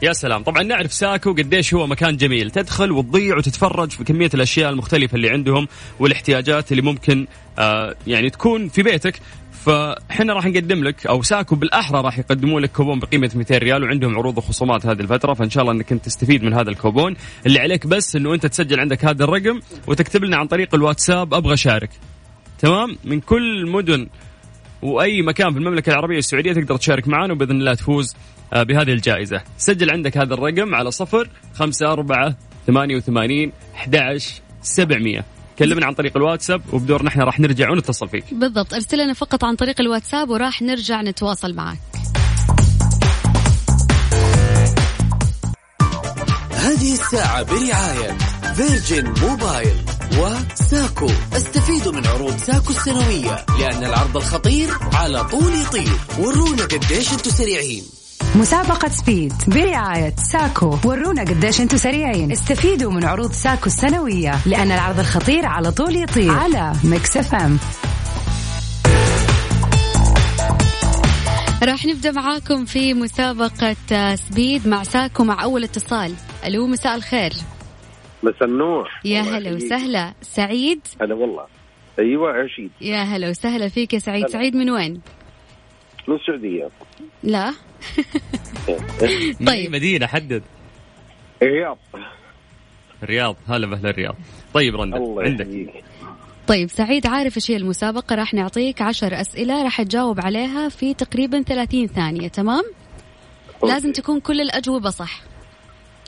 يا 0.02 0.14
سلام. 0.14 0.44
طبعا 0.44 0.64
نعرف 0.64 0.94
ساكو 0.94 1.34
قديش 1.34 1.74
هو 1.74 1.88
مكان 1.88 2.18
جميل. 2.18 2.52
تدخل 2.52 2.92
وتضيع 2.92 3.38
وتتفرج 3.38 3.92
في 3.92 4.04
كمية 4.04 4.30
الأشياء 4.34 4.70
المختلفة 4.70 5.16
اللي 5.16 5.30
عندهم 5.30 5.68
والإحتياجات 6.00 6.72
اللي 6.72 6.82
ممكن 6.82 7.28
آه 7.60 7.96
يعني 8.08 8.30
تكون 8.30 8.70
في 8.70 8.84
بيتك. 8.84 9.22
فاحنا 9.70 10.34
راح 10.34 10.46
نقدم 10.46 10.84
لك 10.84 11.08
أو 11.08 11.22
ساكو 11.22 11.56
بالأحرى 11.56 12.02
راح 12.02 12.20
يقدموا 12.20 12.60
لك 12.60 12.72
كوبون 12.72 13.00
بقيمة 13.00 13.32
200 13.36 13.58
ريال 13.58 13.84
وعندهم 13.84 14.18
عروض 14.18 14.38
وخصومات 14.38 14.86
هذه 14.86 15.00
الفترة 15.00 15.34
فإن 15.34 15.50
شاء 15.50 15.62
الله 15.62 15.74
إنك 15.74 15.92
أنت 15.92 16.06
تستفيد 16.06 16.44
من 16.44 16.54
هذا 16.54 16.70
الكوبون. 16.70 17.16
اللي 17.46 17.60
عليك 17.60 17.88
بس 17.88 18.16
إنه 18.16 18.34
أنت 18.34 18.46
تسجل 18.46 18.80
عندك 18.80 19.06
هذا 19.06 19.24
الرقم 19.24 19.60
وتكتب 19.88 20.24
لنا 20.24 20.38
عن 20.38 20.48
طريق 20.48 20.76
الواتساب 20.76 21.34
أبغى 21.34 21.54
أشارك. 21.54 21.90
تمام؟ 22.60 22.98
من 23.04 23.20
كل 23.20 23.70
مدن 23.70 24.08
وأي 24.82 25.22
مكان 25.22 25.52
في 25.52 25.60
المملكة 25.60 25.90
العربية 25.90 26.18
السعودية 26.18 26.54
تقدر 26.54 26.78
تشارك 26.78 27.08
معنا 27.08 27.34
وبإذن 27.34 27.52
الله 27.52 27.74
تفوز 27.74 28.16
آه، 28.54 28.64
بهذه 28.64 28.92
الجائزة. 28.92 29.42
سجل 29.58 29.92
عندك 29.92 30.18
هذا 30.18 30.34
الرقم 30.34 30.76
على 30.76 30.92
صفر 30.92 31.30
خمسة 31.54 31.92
أربعة 31.92 32.36
ثمانية 32.68 32.96
وثمانين 32.96 33.52
أحد 33.76 34.18
سبعمية. 34.62 35.26
كلمنا 35.60 35.86
عن 35.86 35.94
طريق 35.94 36.18
الواتساب 36.18 36.62
وبدورنا 36.74 37.10
إحنا 37.10 37.24
راح 37.24 37.40
نرجع 37.40 37.72
ونتصل 37.72 38.10
فيك. 38.10 38.34
بالضبط 38.34 38.74
ارسل 38.74 39.04
لنا 39.04 39.14
فقط 39.14 39.44
عن 39.44 39.56
طريق 39.56 39.82
الواتساب 39.82 40.30
وراح 40.30 40.62
نرجع 40.62 41.02
نتواصل 41.02 41.54
معك 41.54 41.78
هذه 46.52 46.94
الساعة 46.94 47.44
برعاية 47.44 48.18
Virgin 48.56 49.14
Mobile 49.22 49.76
وساكو. 50.18 51.10
استفيدوا 51.34 51.92
من 51.92 52.08
عروض 52.08 52.38
ساكو 52.38 52.70
السنوية 52.70 53.46
لأن 53.60 53.84
العرض 53.84 54.18
الخطير 54.18 54.70
على 54.94 55.24
طول 55.24 55.54
يطير. 55.54 55.94
ورونا 56.20 56.64
قديش 56.64 57.14
أنتم 57.14 57.32
سريعين. 57.32 57.84
مسابقة 58.36 58.90
Speed 58.90 59.34
برعاية 59.48 60.16
ساكو. 60.16 60.78
ورونا 60.86 61.22
قديش 61.22 61.62
أنتم 61.62 61.78
سريعين. 61.78 62.32
استفيدوا 62.32 62.92
من 62.92 63.06
عروض 63.06 63.32
ساكو 63.32 63.66
السنوية 63.66 64.36
لأن 64.46 64.72
العرض 64.72 65.00
الخطير 65.00 65.46
على 65.46 65.72
طول 65.72 65.96
يطير. 65.96 66.32
على 66.32 66.74
Mix 66.84 67.18
FM. 67.18 67.60
راح 71.64 71.86
نبدأ 71.86 72.12
معاكم 72.12 72.66
في 72.66 72.94
مسابقة 72.94 74.16
سبيد 74.16 74.68
مع 74.68 74.84
ساكو 74.84 75.24
مع 75.24 75.44
أول 75.44 75.64
اتصال. 75.64 76.14
ألو 76.46 76.68
مساء 76.68 76.96
الخير. 76.96 77.32
مساء 78.24 78.46
النور. 78.46 78.90
يا 79.06 79.22
هلا. 79.22 79.56
وسهلا. 79.56 80.14
سعيد؟ 80.22 80.80
هلا 81.02 81.16
والله. 81.16 81.46
أيوه 82.00 82.32
عشيد. 82.32 82.72
يا 82.82 83.04
هلا 83.04 83.30
وسهلا 83.30 83.70
فيك 83.70 83.94
يا 83.94 84.00
سعيد. 84.00 84.24
هلا. 84.24 84.34
سعيد 84.34 84.56
من 84.56 84.70
وين؟ 84.70 85.02
من 86.08 86.16
السعودية. 86.16 86.70
لا. 87.24 87.54
طيب. 89.48 89.72
مدينه 89.72 90.08
حدد. 90.08 90.44
الرياض 91.42 91.78
الرياض 93.04 93.36
هلا 93.48 93.68
باهل 93.68 93.88
الرياض 93.88 94.16
طيب 94.54 94.76
رندا 94.76 94.98
الله 94.98 95.24
عندك. 95.24 95.46
يحييك 95.48 95.84
طيب 96.48 96.70
سعيد 96.70 97.08
عارف 97.08 97.38
إيش 97.38 97.52
هي 97.52 97.56
المسابقة؟ 97.56 98.16
راح 98.16 98.34
نعطيك 98.34 98.82
عشر 98.82 99.22
أسئلة 99.22 99.64
راح 99.64 99.82
تجاوب 99.82 100.20
عليها 100.22 100.70
في 100.70 100.94
تقريبا 100.94 101.42
30 101.42 101.88
ثانية 101.88 102.28
تمام؟ 102.28 102.64
Okay. 103.64 103.74
لازم 103.74 103.92
تكون 103.92 104.20
كل 104.20 104.42
الأجوبة 104.42 104.90
صح. 104.90 105.22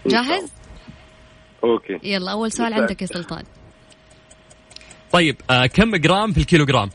جاهز؟ 0.08 0.52
Okay. 1.64 2.00
يلا 2.04 2.32
أول 2.32 2.52
سؤال. 2.52 2.74
عندك 2.74 3.02
يا 3.02 3.08
سلطان. 3.08 3.44
طيب 5.12 5.36
آه 5.50 5.66
كم 5.66 5.96
جرام 5.96 6.32
في 6.32 6.38
الكيلوغرام؟ 6.38 6.90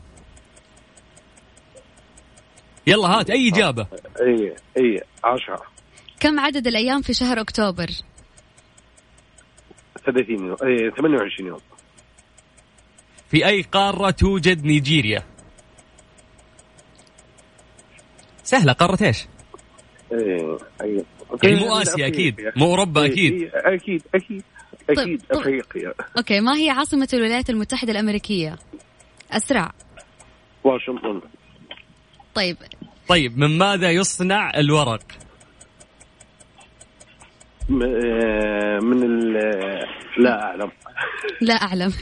يلا 2.87 3.07
هات 3.07 3.29
أي 3.29 3.49
إجابة. 3.49 3.87
إي 4.21 4.55
إي 4.77 5.01
10 5.23 5.61
كم 6.19 6.39
عدد 6.39 6.67
الأيام 6.67 7.01
في 7.01 7.13
شهر 7.13 7.41
أكتوبر؟ 7.41 7.87
30 10.05 10.45
يوم. 10.45 10.55
إي 10.63 10.91
28 10.91 11.47
يوم. 11.47 11.59
في 13.29 13.45
أي 13.47 13.61
قارة 13.61 14.09
توجد 14.11 14.65
نيجيريا؟ 14.65 15.23
سهلة 18.43 18.73
قارة 18.73 19.03
إيش؟ 19.03 19.25
إي 20.13 20.57
أي 20.81 21.03
يعني 21.43 21.55
مو 21.59 21.77
آسيا 21.77 22.07
أكيد، 22.07 22.51
مو 22.55 22.65
أوروبا 22.65 23.01
إيه، 23.01 23.11
أكيد. 23.11 23.33
إيه، 23.33 23.51
أكيد 23.55 24.01
أكيد 24.15 24.43
أكيد 24.89 25.21
طب- 25.29 25.37
أفريقيا. 25.37 25.93
أوكي 26.17 26.39
ما 26.39 26.57
هي 26.57 26.69
عاصمة 26.69 27.07
الولايات 27.13 27.49
المتحدة 27.49 27.91
الأمريكية؟ 27.91 28.55
أسرع. 29.31 29.71
واشنطن. 30.63 31.21
طيب. 32.37 32.57
طيب 33.07 33.37
من 33.37 33.57
ماذا 33.57 33.91
يصنع 33.91 34.51
الورق؟ 34.57 35.03
آه، 37.69 38.79
من 38.79 39.03
ال 39.03 39.33
لا 40.17 40.43
أعلم. 40.43 40.71
لا 41.41 41.53
أعلم. 41.53 41.93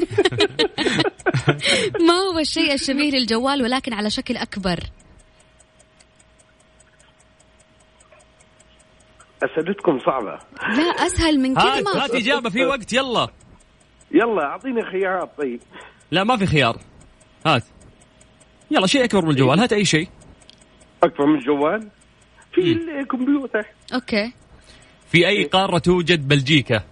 ما 2.08 2.14
هو 2.14 2.40
الشيء 2.40 2.74
الشبيه 2.74 3.12
للجوال 3.12 3.64
ولكن 3.64 3.94
على 3.94 4.10
شكل 4.10 4.38
أكبر؟ 4.38 4.80
أسئلتكم 9.44 10.00
صعبة. 10.00 10.40
لا 10.62 10.84
أسهل 10.84 11.40
من 11.40 11.56
كذا 11.56 11.64
هات 11.64 11.84
ما 11.84 12.06
هات 12.06 12.16
إجابة 12.16 12.50
في 12.50 12.66
وقت 12.66 12.94
يلا. 12.94 13.28
يلا 14.12 14.44
أعطيني 14.44 14.86
خيارات 14.92 15.30
طيب. 15.38 15.60
لا 16.12 16.24
ما 16.24 16.38
في 16.38 16.46
خيار. 16.46 16.78
هات. 17.46 17.64
يلا 18.72 18.88
شيء 18.88 19.04
أكبر 19.04 19.26
من 19.26 19.32
الجوال 19.32 19.60
هات 19.60 19.74
أي 19.74 19.86
شيء. 19.86 20.10
اكبر 21.06 21.26
من 21.26 21.36
الجوال 21.40 21.90
في 22.54 22.62
الكمبيوتر. 23.02 23.66
أوكي. 23.94 24.34
في 25.12 25.28
أي 25.28 25.44
قارة 25.44 25.78
توجد 25.78 26.28
بلجيكا؟ 26.28 26.84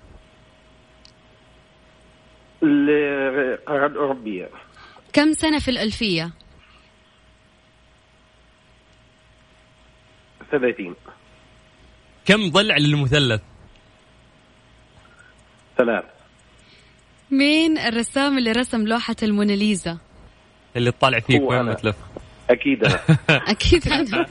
القارة 2.64 3.88
الأوروبية. 3.88 4.50
كم 5.14 5.34
سنة 5.34 5.60
في 5.60 5.72
الألفية؟ 5.72 6.32
30 10.52 10.96
كم 12.26 12.50
ضلع 12.50 12.78
للمثلث؟ 12.78 13.42
ثلاث. 15.78 16.04
مين 17.32 17.78
الرسام 17.78 18.38
اللي 18.38 18.52
رسم 18.52 18.88
لوحة 18.88 19.16
الموناليزا؟ 19.24 19.98
اللي 20.76 20.92
تطالع 20.92 21.20
فيك 21.20 21.42
وين. 21.42 21.62
ما 21.62 21.74
تلف 21.74 21.96
أكيد 22.50 22.84
أنا. 22.84 23.00
أكيد 23.52 23.88
أنا. 23.88 24.26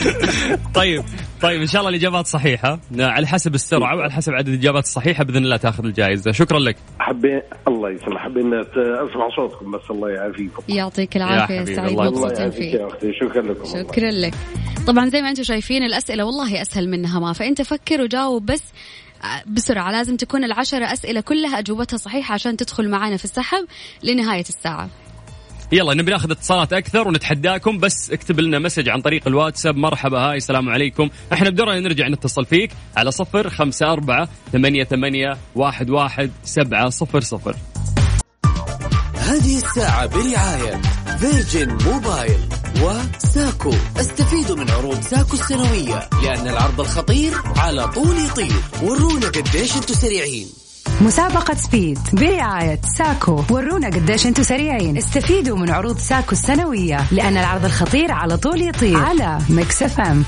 طيب 0.74 1.04
طيب 1.42 1.60
إن 1.60 1.66
شاء 1.66 1.80
الله 1.80 1.90
الإجابات 1.90 2.26
صحيحة. 2.26 2.80
على 2.98 3.26
حسب 3.26 3.54
السرعة 3.54 3.96
وعلى 3.96 4.12
حسب 4.12 4.32
عدد 4.32 4.48
الإجابات 4.48 4.84
الصحيحة 4.84 5.24
بإذن 5.24 5.44
الله 5.44 5.56
تأخذ 5.56 5.84
الجائزة. 5.84 6.32
شكرا 6.32 6.58
لك. 6.58 6.76
حبيت 6.98 7.44
الله 7.68 7.90
يسلمك 7.90 8.18
حبينا 8.18 8.60
أسمع 8.60 9.28
صوتكم 9.36 9.70
بس 9.70 9.90
الله 9.90 10.10
يعافيكم. 10.10 10.62
يعطيك 10.68 11.18
حبيبي، 11.18 11.74
سعيد 11.74 11.98
مبسوطين 11.98 12.50
فيك. 12.50 12.74
يا 12.74 12.86
أختي. 12.86 13.12
شكرا 13.20 13.42
لكم. 13.42 13.64
شكرا 13.64 14.10
لك. 14.10 14.34
طبعا 14.86 15.08
زي 15.08 15.22
ما 15.22 15.28
أنتم 15.28 15.42
شايفين 15.42 15.82
الأسئلة 15.82 16.24
والله 16.24 16.62
أسهل 16.62 16.90
منها 16.90 17.20
ما. 17.20 17.32
فأنت 17.32 17.62
فكر 17.62 18.00
وجاوب 18.00 18.46
بس 18.46 18.62
بسرعة. 19.46 19.92
لازم 19.92 20.16
تكون 20.16 20.44
العشرة 20.44 20.92
أسئلة 20.92 21.20
كلها 21.20 21.58
أجوبتها 21.58 21.96
صحيحة 21.96 22.34
عشان 22.34 22.56
تدخل 22.56 22.88
معنا 22.88 23.16
في 23.16 23.24
السحب 23.24 23.66
لنهاية 24.02 24.40
الساعة. 24.40 24.88
يلا 25.72 25.94
نبي 25.94 26.10
ناخذ 26.10 26.30
اتصالات 26.30 26.72
أكثر 26.72 27.08
ونتحداكم. 27.08 27.78
بس 27.78 28.10
اكتب 28.10 28.40
لنا 28.40 28.58
مسج 28.58 28.88
عن 28.88 29.00
طريق 29.00 29.22
الواتساب. 29.26 29.76
مرحبا 29.76 30.18
هاي 30.18 30.36
السلام 30.36 30.68
عليكم. 30.68 31.10
إحنا 31.32 31.50
بدورنا 31.50 31.80
نرجع 31.80 32.08
نتصل 32.08 32.44
فيك 32.44 32.70
على 32.96 33.10
صفر 33.10 33.50
خمسة 33.50 33.92
أربعة 33.92 34.28
ثمانية 34.52 34.84
ثمانية 34.84 35.38
واحد 35.54 35.90
واحد 35.90 36.30
سبعة 36.44 36.88
صفر 36.88 37.20
صفر. 37.20 37.56
هذه 39.14 39.56
الساعة 39.56 40.06
برعاية 40.06 40.80
Virgin 41.18 41.78
Mobile 41.84 42.40
وساكو. 42.82 43.74
استفيدوا 43.96 44.56
من 44.56 44.70
عروض 44.70 45.00
ساكو 45.00 45.34
السنوية 45.34 46.08
لأن 46.22 46.48
العرض 46.48 46.80
الخطير 46.80 47.32
على 47.56 47.88
طول 47.88 48.16
يطير. 48.18 48.62
ورونا 48.82 49.26
قديش 49.26 49.76
أنتم 49.76 49.94
سريعين. 49.94 50.46
مسابقة 51.00 51.54
Speed 51.54 51.98
برعاية 52.12 52.80
ساكو. 52.96 53.44
ورونا 53.50 53.86
قديش 53.86 54.26
أنتم 54.26 54.42
سريعين. 54.42 54.96
استفيدوا 54.96 55.58
من 55.58 55.70
عروض 55.70 55.98
ساكو 55.98 56.32
السنوية 56.32 57.06
لأن 57.12 57.36
العرض 57.36 57.64
الخطير 57.64 58.12
على 58.12 58.36
طول 58.36 58.62
يطير. 58.62 58.96
على 58.96 59.38
Mix 59.50 59.82
FM. 59.82 60.24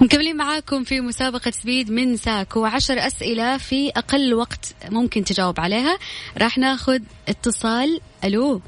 مكملين 0.00 0.36
معاكم 0.36 0.84
في 0.84 1.00
مسابقة 1.00 1.50
سبيد 1.50 1.90
من 1.90 2.16
ساكو. 2.16 2.64
عشر 2.64 3.06
أسئلة 3.06 3.56
في 3.58 3.90
أقل 3.90 4.34
وقت 4.34 4.74
ممكن 4.90 5.24
تجاوب 5.24 5.60
عليها. 5.60 5.98
راح 6.38 6.58
ناخذ 6.58 6.98
اتصال. 7.28 8.00
ألو؟ 8.24 8.60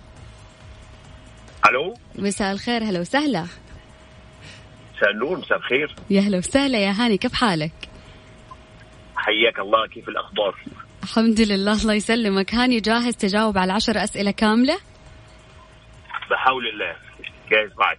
ألو؟ 1.66 1.94
مساء 2.14 2.52
الخير 2.52 2.84
هلا 2.84 3.00
وسهلا. 3.00 3.46
مساء 4.96 5.10
النور 5.10 5.38
مساء 5.38 5.58
الخير. 5.58 5.94
يا 6.10 6.20
هلا 6.20 6.38
وسهلا 6.38 6.78
يا 6.78 6.90
هاني 6.90 7.18
كيف 7.18 7.32
حالك؟ 7.32 7.72
حياك 9.16 9.58
الله 9.58 9.86
كيف 9.86 10.08
الأخبار؟ 10.08 10.54
الحمد 11.02 11.40
لله 11.40 11.72
الله 11.72 11.94
يسلمك. 11.94 12.54
هاني 12.54 12.80
جاهز 12.80 13.16
تجاوب 13.16 13.58
على 13.58 13.72
عشر 13.72 14.04
أسئلة 14.04 14.30
كاملة؟ 14.30 14.78
بحول 16.30 16.68
الله 16.68 16.96
جاهز 17.50 17.70
معك. 17.78 17.98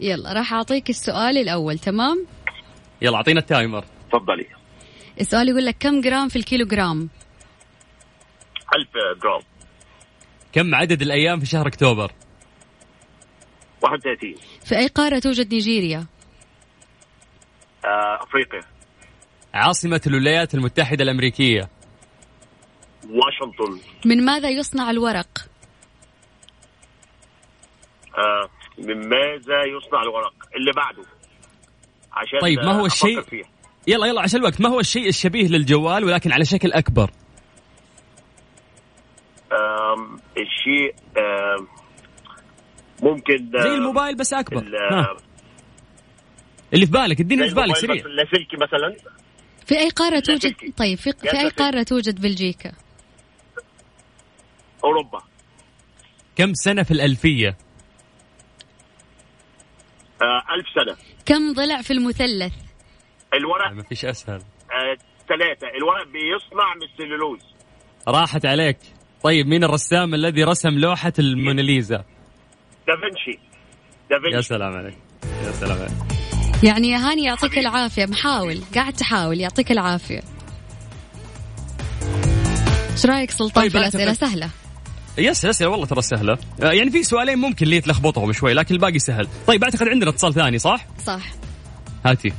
يلا 0.00 0.32
راح 0.32 0.52
أعطيك 0.52 0.90
السؤال 0.90 1.38
الأول 1.38 1.78
تمام؟ 1.78 2.26
يلا 3.02 3.16
أعطينا 3.16 3.40
ال 3.40 3.46
timer. 3.46 3.84
تفضلي. 4.12 4.46
السؤال 5.20 5.48
يقول 5.48 5.64
لك 5.66 5.76
كم 5.80 6.00
جرام 6.00 6.28
في 6.28 6.36
الكيلو 6.36 6.66
جرام؟ 6.66 7.08
1000 8.76 8.88
جرام. 9.22 9.42
كم 10.54 10.74
عدد 10.74 11.02
الأيام 11.02 11.40
في 11.40 11.46
شهر 11.46 11.66
أكتوبر؟ 11.66 12.12
31 13.82 14.34
في 14.64 14.78
أي 14.78 14.86
قارة 14.86 15.18
توجد 15.18 15.54
نيجيريا؟ 15.54 16.06
آه، 17.84 18.22
أفريقيا. 18.22 18.60
عاصمة 19.54 20.00
الولايات 20.06 20.54
المتحدة 20.54 21.04
الأمريكية. 21.04 21.68
واشنطن. 23.04 23.80
من 24.04 24.24
ماذا 24.24 24.48
يصنع 24.48 24.90
الورق؟ 24.90 25.38
آه 28.18 28.48
من 28.78 29.08
ماذا 29.08 29.64
يصنع 29.76 30.02
الورق؟ 30.02 30.34
اللي 30.56 30.72
بعده. 30.76 31.04
عشان 32.12 32.38
طيب 32.40 32.58
ما 32.58 32.72
هو 32.80 32.86
الشيء؟ 32.86 33.22
فيها. 33.22 33.48
يلا 33.86 34.06
يلا 34.06 34.22
عشان 34.22 34.40
الوقت. 34.40 34.60
ما 34.60 34.68
هو 34.68 34.80
الشيء 34.80 35.08
الشبيه 35.08 35.48
للجوال 35.48 36.04
ولكن 36.04 36.32
على 36.32 36.44
شكل 36.44 36.72
أكبر؟ 36.72 37.10
آم، 41.18 41.68
ممكن 43.02 43.50
آه، 43.56 43.62
زي 43.62 43.74
الموبايل 43.74 44.16
بس 44.16 44.34
ها. 44.34 45.16
اللي 46.74 46.86
في 46.86 46.92
بالك 46.92 47.20
اديني 47.20 47.42
اللي 47.44 47.54
في 47.54 47.60
بالك 47.60 47.76
سريع. 47.76 48.04
اللاسلكي 48.04 48.56
مثلا. 48.56 48.96
في 49.66 49.78
أي 49.78 49.88
قارة 49.90 50.14
لا 50.14 50.20
توجد. 50.20 50.54
طيب 50.76 50.98
في, 50.98 51.12
في 51.12 51.26
أي 51.32 51.42
ساتر. 51.50 51.54
قارة 51.64 51.82
توجد 51.82 52.20
بلجيكا؟ 52.20 52.72
أوروبا. 54.84 55.22
كم 56.36 56.54
سنة 56.54 56.82
في 56.82 56.90
الألفية؟ 56.90 57.56
آه 60.22 60.42
ألف 60.54 60.66
سنة. 60.74 60.96
كم 61.26 61.52
ضلع 61.52 61.82
في 61.82 61.92
المثلث؟ 61.92 62.52
الورق. 63.34 63.72
ما 63.72 63.82
فيش 63.82 64.04
أسهل. 64.04 64.40
آه 64.40 64.96
ثلاثة 65.28 65.68
الورق 65.76 66.06
بيصنع 66.06 66.74
من 66.74 66.82
السلولوز. 66.82 67.40
راحت 68.08 68.46
عليك. 68.46 68.78
طيب 69.24 69.46
مين 69.46 69.64
الرسام 69.64 70.14
الذي 70.14 70.44
رسم 70.44 70.68
لوحة 70.68 71.12
الموناليزا؟ 71.18 72.04
دافنشي. 72.86 73.38
يا 74.10 74.18
دافنشي 74.18 74.48
سلام 74.48 74.72
عليك. 74.72 74.94
يا 75.44 75.52
سلام 75.52 75.78
عليك. 75.78 75.92
يعني 76.62 76.90
يا 76.90 76.96
هاني 76.96 77.24
يعطيك 77.24 77.58
العافية. 77.58 78.06
محاول. 78.06 78.60
قاعد 78.74 78.92
تحاول. 78.92 79.40
يعطيك 79.40 79.72
العافية. 79.72 80.20
إيش 82.92 83.06
رأيك 83.06 83.30
سلطان 83.30 83.62
طيب، 83.62 83.72
في 83.72 83.78
الأسئلة؟ 83.78 84.12
سهلة. 84.12 84.50
يس 85.18 85.44
يس 85.44 85.62
والله 85.62 85.86
ترى 85.86 86.02
سهلة. 86.02 86.38
آه، 86.62 86.72
يعني 86.72 86.90
في 86.90 87.02
سؤالين 87.02 87.38
ممكن 87.38 87.64
اللي 87.64 87.76
يتلخبطهم 87.76 88.32
شوي 88.32 88.54
لكن 88.54 88.74
الباقي 88.74 88.98
سهل. 88.98 89.28
طيب 89.46 89.64
أعتقد 89.64 89.88
عندنا 89.88 90.10
اتصال 90.10 90.34
ثاني 90.34 90.58
صح؟ 90.58 90.86
صح. 91.04 91.22
هاتي. 92.04 92.32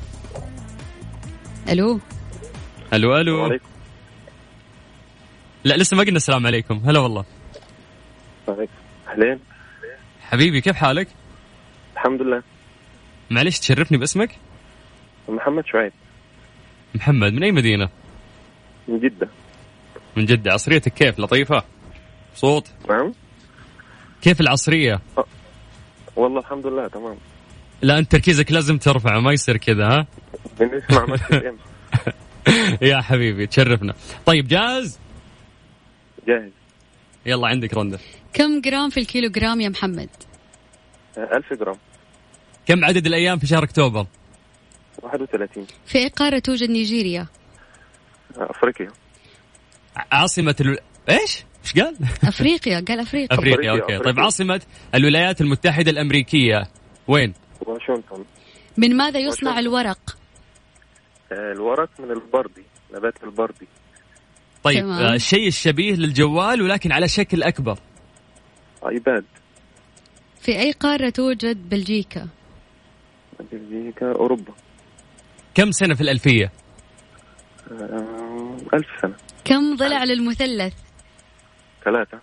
ألو. 1.69 1.99
ألو 2.93 3.17
ألو. 3.17 3.41
وعليكم 3.41 3.74
لا 5.65 5.75
لسه 5.77 5.97
ما 5.97 6.03
قلنا 6.03 6.17
السلام 6.17 6.47
عليكم. 6.47 6.81
هلا 6.85 6.99
والله. 6.99 7.25
أهلين. 9.07 9.39
حبيبي 10.21 10.61
كيف 10.61 10.75
حالك؟ 10.75 11.07
الحمد 11.93 12.21
لله. 12.21 12.43
معلش 13.29 13.59
تشرفني 13.59 13.97
باسمك؟ 13.97 14.29
محمد 15.29 15.63
شعيب. 15.65 15.91
محمد 16.95 17.33
من 17.33 17.43
أي 17.43 17.51
مدينة؟ 17.51 17.89
من 18.87 18.99
جدة. 18.99 19.29
من 20.15 20.25
جدة. 20.25 20.51
عصريتك 20.53 20.93
كيف؟ 20.93 21.19
لطيفة؟ 21.19 21.63
صوت؟ 22.35 22.67
نعم. 22.89 23.13
كيف 24.21 24.41
العصرية؟ 24.41 25.01
والله 26.15 26.39
الحمد 26.39 26.67
لله 26.67 26.87
تمام. 26.87 27.17
لا 27.81 27.97
أنت 27.99 28.11
تركيزك 28.11 28.51
لازم 28.51 28.77
ترفعه 28.77 29.19
ما 29.19 29.31
يصير 29.31 29.57
كذا 29.57 29.87
ها؟ 29.87 30.07
بنسمع 30.59 31.17
يا 32.81 33.01
حبيبي 33.01 33.47
تشرفنا. 33.47 33.93
طيب 34.25 34.47
جاهز؟ 34.47 34.99
جاهز. 36.27 36.51
يلا 37.25 37.47
عندك 37.47 37.73
رندة 37.73 37.99
كم 38.33 38.61
جرام 38.61 38.89
في 38.89 38.99
الكيلو 38.99 39.29
جرام 39.29 39.61
يا 39.61 39.69
محمد؟ 39.69 40.09
آه، 41.17 41.37
ألف 41.37 41.53
جرام. 41.53 41.75
كم 42.67 42.85
عدد 42.85 43.05
الأيام 43.05 43.39
في 43.39 43.47
شهر 43.47 43.63
أكتوبر؟ 43.63 44.05
31 45.01 45.65
في 45.85 45.97
أي 45.97 46.07
قارة 46.07 46.39
توجد 46.39 46.69
نيجيريا؟ 46.69 47.27
آه، 48.37 48.47
أفريقيا. 48.49 48.87
ع- 49.95 50.05
عاصمة 50.21 50.55
ال... 50.61 50.77
إيش؟ 51.09 51.43
إيش 51.63 51.73
قال؟ 51.73 51.95
أفريقيا 52.23 52.79
قال 52.87 52.99
أفريقيا. 52.99 53.37
أفريقيا 53.37 53.55
أفريقيا، 53.55 53.71
okay. 53.71 53.81
طيب 53.97 54.01
أفريقيا. 54.01 54.23
عاصمة 54.23 54.61
الولايات 54.95 55.41
المتحدة 55.41 55.91
الأمريكية 55.91 56.67
وين؟ 57.07 57.33
واشنطن. 57.61 58.25
من 58.77 58.97
ماذا 58.97 59.19
يصنع 59.19 59.49
واشنطن. 59.51 59.67
الورق؟ 59.67 60.17
آه، 61.31 61.51
الورق 61.51 61.89
من 61.99 62.11
البردي 62.11 62.63
نبات 62.93 63.23
البردي. 63.23 63.67
طيب. 64.65 64.85
آه 64.85 65.13
الشيء 65.13 65.47
الشبيه 65.47 65.95
للجوال 65.95 66.61
ولكن 66.61 66.91
على 66.91 67.07
شكل 67.07 67.43
أكبر. 67.43 67.79
آيباد. 68.87 69.25
في 70.41 70.59
أي 70.59 70.71
قارة 70.71 71.09
توجد 71.09 71.69
بلجيكا؟ 71.69 72.27
بلجيكا 73.51 74.11
أوروبا. 74.11 74.53
كم 75.55 75.71
سنة 75.71 75.95
في 75.95 76.01
الألفية؟ 76.01 76.51
آه، 77.71 78.57
ألف 78.73 78.87
سنة. 79.01 79.15
كم 79.45 79.75
ضلع 79.75 80.03
للمثلث؟ 80.03 80.73
ثلاثة. 81.85 82.19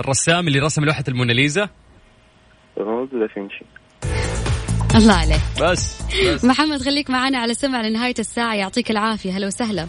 الرسام 0.00 0.48
اللي 0.48 0.58
رسم 0.58 0.84
لوحة 0.84 1.04
الموناليزا؟ 1.08 1.68
رونالدو 2.78 3.18
دافنشي 3.18 3.64
الله 4.94 5.14
عليك. 5.14 5.40
بس, 5.62 6.02
بس. 6.02 6.44
محمد 6.44 6.82
خليك 6.82 7.10
معنا 7.10 7.38
على 7.38 7.54
سمع 7.54 7.80
لنهاية 7.80 8.14
الساعة. 8.18 8.54
يعطيك 8.54 8.90
العافية. 8.90 9.36
هلا 9.36 9.46
وسهلا. 9.46 9.86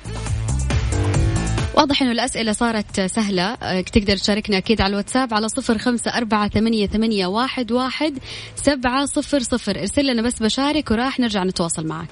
واضح 1.76 2.02
إنه 2.02 2.12
الأسئلة 2.12 2.52
صارت 2.52 3.02
سهلة. 3.02 3.44
أه، 3.44 3.82
تقدر 3.82 4.18
تشاركنا 4.18 4.58
أكيد 4.58 4.82
على 4.82 4.92
الواتساب 4.92 5.34
على 5.34 5.50
صفر 5.50 5.78
خمسة 5.78 6.12
أربعة 6.12 6.48
ثمانية, 6.50 6.88
ثمانية 6.88 7.28
واحد, 7.28 7.72
واحد 7.72 8.18
سبعة 8.56 9.06
صفر 9.06 9.40
صفر. 9.40 9.80
ارسل 9.80 10.08
لنا 10.08 10.22
بس 10.22 10.40
بشارك 10.40 10.92
وراح 10.92 11.20
نرجع 11.20 11.44
نتواصل 11.44 11.88
معك. 11.88 12.08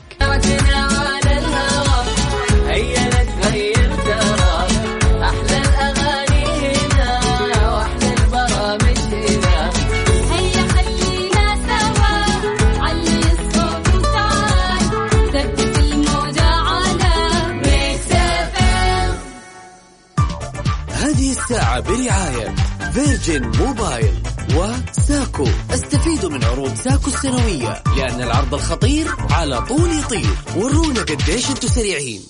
برعاية 22.10 22.56
Virgin 22.94 23.52
Mobile 23.58 24.14
وساكو. 24.56 25.48
استفيدوا 25.74 26.30
من 26.30 26.44
عروض 26.44 26.76
ساكو 26.76 27.08
السنوية 27.08 27.84
لأن 27.98 28.22
العرض 28.22 28.54
الخطير 28.54 29.08
على 29.32 29.62
طول 29.62 29.92
يطير. 29.92 30.30
ورونا 30.58 31.02
قديش 31.02 31.50
أنتوا 31.50 31.70
سريعين. 31.70 32.22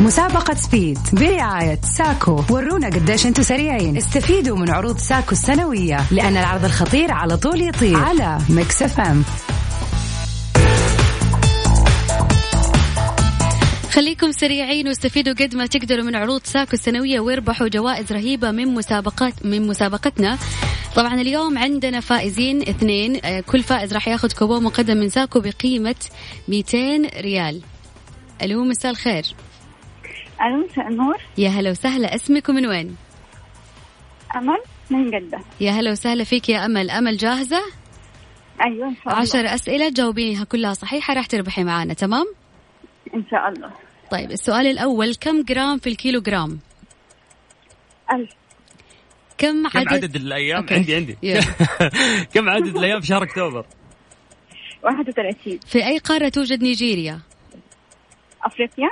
مسابقة 0.00 0.54
Speed 0.54 0.98
برعاية 1.12 1.80
ساكو 1.98 2.42
ورونا 2.50 2.86
قديش 2.86 3.26
أنتم 3.26 3.42
سريعين. 3.42 3.96
استفيدوا 3.96 4.56
من 4.56 4.70
عروض 4.70 4.98
ساكو 4.98 5.32
السنوية 5.32 6.06
لأن 6.10 6.36
العرض 6.36 6.64
الخطير 6.64 7.12
على 7.12 7.36
طول 7.36 7.62
يطير. 7.68 7.98
على 7.98 8.38
Mix 8.48 8.82
FM. 8.82 9.24
خليكم 13.96 14.32
سريعين 14.32 14.88
واستفيدوا 14.88 15.34
قد 15.34 15.56
ما 15.56 15.66
تقدروا 15.66 16.04
من 16.04 16.16
عروض 16.16 16.40
ساكو 16.44 16.72
السنوية 16.72 17.20
واربحوا 17.20 17.68
جوائز 17.68 18.12
رهيبة 18.12 18.50
من 18.50 18.74
مسابقات 18.74 19.46
من 19.46 19.66
مسابقتنا. 19.66 20.38
طبعا 20.96 21.14
اليوم 21.14 21.58
عندنا 21.58 22.00
فائزين 22.00 22.62
اثنين. 22.62 23.20
آه، 23.24 23.40
كل 23.40 23.62
فائز 23.62 23.94
راح 23.94 24.08
ياخذ 24.08 24.32
كوبون 24.32 24.62
مقدم 24.62 24.96
من 24.96 25.08
ساكو 25.08 25.40
بقيمة 25.40 25.94
200 26.48 27.06
ريال. 27.20 27.62
ألو 28.42 28.64
مساء 28.64 28.92
الخير. 28.92 29.24
ألو 30.42 30.66
مساء 30.66 30.88
النور. 30.88 31.16
يا 31.38 31.48
هلا 31.48 31.70
وسهلا. 31.70 32.14
اسمك 32.14 32.48
ومن 32.48 32.66
وين؟ 32.66 32.96
أمل 34.36 34.60
من 34.90 35.10
جدة. 35.10 35.40
يا 35.60 35.70
هلا 35.70 35.90
وسهلا 35.90 36.24
فيك 36.24 36.48
يا 36.48 36.64
أمل. 36.64 36.90
أمل 36.90 37.16
جاهزة؟ 37.16 37.62
أيوة 38.64 38.88
إن 38.88 38.94
شاء 38.94 39.08
الله. 39.08 39.22
عشر 39.22 39.54
أسئلة 39.54 39.88
تجاوبينها 39.88 40.44
كلها 40.44 40.74
صحيحة 40.74 41.14
راح 41.14 41.26
تربحي 41.26 41.64
معانا. 41.64 41.94
تمام؟ 41.94 42.26
إن 43.14 43.24
شاء 43.30 43.48
الله. 43.48 43.85
طيب 44.10 44.30
السؤال 44.30 44.66
الأول 44.66 45.14
كم 45.14 45.42
جرام 45.42 45.78
في 45.78 45.88
الكيلو 45.88 46.20
جرام 46.20 46.58
ألف. 48.12 48.30
كم 49.38 49.68
كم 49.68 49.78
عدد, 49.78 49.92
عدد 49.92 50.16
الأيام؟ 50.16 50.58
Okay. 50.58 50.74
عندي 50.74 50.94
عندي. 50.94 51.16
كم 52.34 52.48
عدد 52.48 52.76
الأيام 52.76 53.00
في 53.00 53.06
شهر 53.06 53.22
أكتوبر؟ 53.22 53.66
31 54.82 55.58
في 55.66 55.86
أي 55.86 55.98
قارة 55.98 56.28
توجد 56.28 56.62
نيجيريا؟ 56.62 57.20
أفريقيا. 58.44 58.88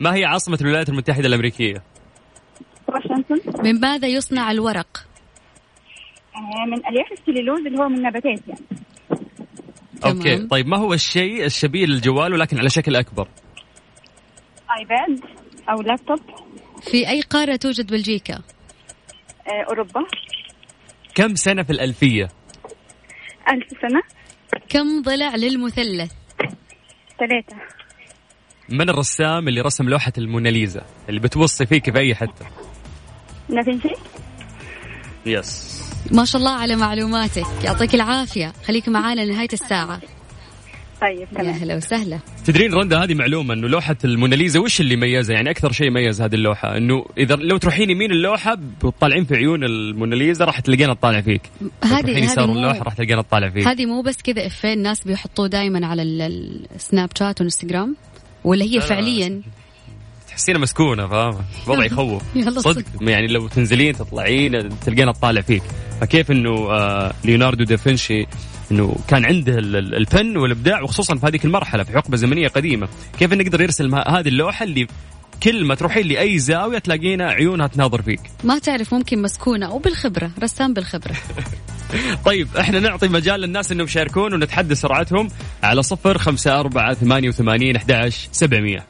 ما 0.00 0.14
هي 0.14 0.24
عاصمة 0.24 0.58
الولايات 0.60 0.88
المتحدة 0.88 1.26
الأمريكية؟ 1.26 1.82
واشنطن. 2.88 3.62
من 3.64 3.80
ماذا 3.80 4.08
يصنع 4.08 4.50
الورق؟ 4.50 5.06
آه، 6.36 6.66
من 6.66 6.86
ألياف 6.86 7.12
السليلوز 7.12 7.66
اللي 7.66 7.78
هو 7.78 7.88
من 7.88 8.02
نباتات 8.02 8.48
يعني. 8.48 8.60
Okay. 10.04 10.36
تمام. 10.36 10.48
طيب 10.48 10.66
ما 10.66 10.76
هو 10.76 10.92
الشيء 10.94 11.44
الشبيه 11.44 11.86
للجوال 11.86 12.32
ولكن 12.32 12.58
على 12.58 12.68
شكل 12.68 12.96
أكبر؟ 12.96 13.28
iPad 14.78 15.20
أو 15.68 15.82
لابتوب. 15.82 16.20
في 16.82 17.08
أي 17.08 17.20
قارة 17.20 17.56
توجد 17.56 17.90
بلجيكا؟ 17.90 18.34
آه، 18.34 19.64
أوروبا. 19.68 20.00
كم 21.14 21.34
سنة 21.34 21.62
في 21.62 21.70
الألفية؟ 21.70 22.28
ألف 23.48 23.68
سنة. 23.80 24.02
كم 24.68 25.02
ضلع 25.02 25.36
للمثلث؟ 25.36 26.12
ثلاثة. 27.18 27.56
من 28.68 28.90
الرسام 28.90 29.48
اللي 29.48 29.60
رسم 29.60 29.88
لوحة 29.88 30.12
الموناليزا؟ 30.18 30.86
اللي 31.08 31.20
بتوصي 31.20 31.66
فيك 31.66 31.92
في 31.92 31.98
أي 31.98 32.14
حتة. 32.14 32.46
دافنشي 33.48 33.94
يس 35.26 35.80
ما 36.12 36.24
شاء 36.24 36.40
الله 36.40 36.50
على 36.50 36.76
معلوماتك. 36.76 37.46
يعطيك 37.64 37.94
العافية. 37.94 38.52
خليك 38.66 38.88
معانا 38.88 39.20
لنهاية 39.20 39.48
الساعة. 39.52 40.00
طيب 41.00 41.18
يا 41.20 41.26
تمام. 41.34 41.54
هلا 41.54 41.76
وسهلا. 41.76 42.18
تدرين 42.46 42.74
رندا 42.74 43.04
هذه 43.04 43.14
معلومة 43.14 43.54
إنه 43.54 43.68
لوحة 43.68 43.96
الموناليزا 44.04 44.60
وش 44.60 44.80
اللي 44.80 44.96
ميزها؟ 44.96 45.34
يعني 45.36 45.50
أكثر 45.50 45.72
شيء 45.72 45.90
ميز 45.90 46.22
هذه 46.22 46.34
اللوحة؟ 46.34 46.76
إنه 46.76 47.04
إذا 47.18 47.34
لو 47.36 47.56
تروحين 47.56 47.90
يمين 47.90 48.10
اللوحة 48.10 48.54
بتطالعين 48.54 49.24
في 49.24 49.34
عيون 49.36 49.64
الموناليزا 49.64 50.44
راح 50.44 50.60
تلقينا 50.60 50.94
تطالع 50.94 51.20
فيك. 51.20 51.42
هذه 51.84 51.98
هذه 52.10 52.24
يسار 52.24 52.44
اللوحة 52.52 52.78
راح 52.82 52.94
تلقينا 52.94 53.22
تطالع 53.22 53.50
فيك. 53.50 53.66
هذه 53.66 53.86
مو 53.86 54.02
بس 54.02 54.16
كذا 54.24 54.46
إفيه 54.46 54.72
الناس 54.72 55.04
بيحطوه 55.04 55.46
دائما 55.48 55.86
على 55.86 56.02
ال- 56.02 56.22
ال- 56.22 56.66
السناب 56.74 57.08
شات 57.18 57.40
والإنستغرام 57.40 57.96
ولا 58.44 58.64
هي 58.64 58.80
فعليا؟ 58.80 59.42
تحسينها 60.28 60.60
مسكونة 60.60 61.06
فاهمه 61.06 61.38
وضع 61.68 61.84
يخوف. 61.84 62.22
صدق. 62.58 62.84
يعني 63.00 63.26
لو 63.26 63.48
تنزلين 63.48 63.94
تطلعين 63.94 64.68
تلقينا 64.86 65.12
تطالع 65.12 65.40
فيك. 65.40 65.62
فكيف 66.00 66.30
إنه 66.30 66.70
آه 66.70 67.12
ليوناردو 67.24 67.64
دافنشي 67.64 68.26
إنه 68.72 68.96
كان 69.08 69.24
عنده 69.24 69.58
ال- 69.58 69.76
ال- 69.76 69.94
الفن 69.94 70.36
والإبداع 70.36 70.82
وخصوصا 70.82 71.16
في 71.16 71.26
هذيك 71.26 71.44
المرحلة 71.44 71.82
في 71.82 71.92
حقبه 71.92 72.16
زمنية 72.16 72.48
قديمة. 72.48 72.88
كيف 73.18 73.32
إنه 73.32 73.42
يقدر 73.42 73.60
يرسل 73.60 73.94
هذه 73.94 74.28
اللوحة 74.28 74.64
اللي 74.64 74.86
كل 75.42 75.64
ما 75.64 75.74
تروحين 75.74 76.06
لأي 76.06 76.38
زاوية 76.38 76.78
تلاقينا 76.78 77.30
عيونها 77.30 77.66
تناظر 77.66 78.02
فيك. 78.02 78.20
ما 78.44 78.58
تعرف 78.58 78.94
ممكن 78.94 79.22
مسكونة 79.22 79.72
وبالخبره 79.72 80.30
رسام 80.42 80.74
بالخبرة. 80.74 81.14
طيب 82.26 82.48
إحنا 82.56 82.80
نعطي 82.80 83.08
مجال 83.08 83.40
للناس 83.40 83.72
إنهم 83.72 83.86
يشاركون 83.86 84.34
ونتحدى 84.34 84.74
سرعتهم 84.74 85.28
على 85.62 85.82
صفر 85.82 86.18
خمسة 86.18 86.60
أربعة 86.60 86.94
ثمانية 86.94 87.28
وثمانين 87.28 87.76
أحد 87.76 88.08
سبعمية. 88.32 88.86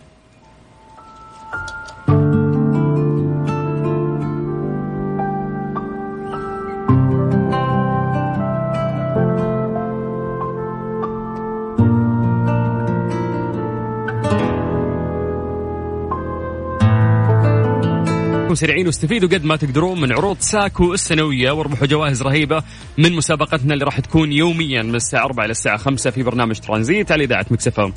كونوا 18.51 18.61
سريعين 18.61 18.87
واستفيدوا 18.87 19.29
قد 19.29 19.45
ما 19.45 19.57
تقدرون 19.57 20.01
من 20.01 20.13
عروض 20.13 20.37
ساكو 20.41 20.95
السنوية 20.95 21.51
واربحوا 21.51 21.87
جوائز 21.87 22.23
رهيبة 22.23 22.63
من 22.99 23.13
مسابقتنا 23.13 23.75
اللي 23.75 23.85
راح 23.85 24.01
تكون 24.01 24.33
يوميا 24.33 24.83
من 24.83 24.95
الساعة 24.95 25.25
4 25.25 25.45
إلى 25.45 25.51
الساعة 25.51 25.77
5 25.77 26.11
في 26.11 26.23
برنامج 26.23 26.59
ترانزيت 26.59 27.13
على 27.13 27.25
إذاعة 27.25 27.47
مكسفة 27.51 27.93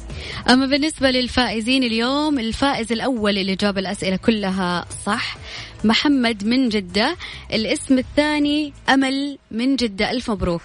أما 0.49 0.65
بالنسبة 0.65 1.09
للفائزين 1.09 1.83
اليوم 1.83 2.39
الفائز 2.39 2.91
الأول 2.91 3.37
اللي 3.37 3.55
جاب 3.55 3.77
الأسئلة 3.77 4.15
كلها 4.15 4.85
صح 5.05 5.37
محمد 5.83 6.45
من 6.45 6.69
جدة. 6.69 7.15
الاسم 7.53 7.97
الثاني 7.97 8.73
أمل 8.89 9.37
من 9.51 9.75
جدة. 9.75 10.11
ألف 10.11 10.31
مبروك. 10.31 10.61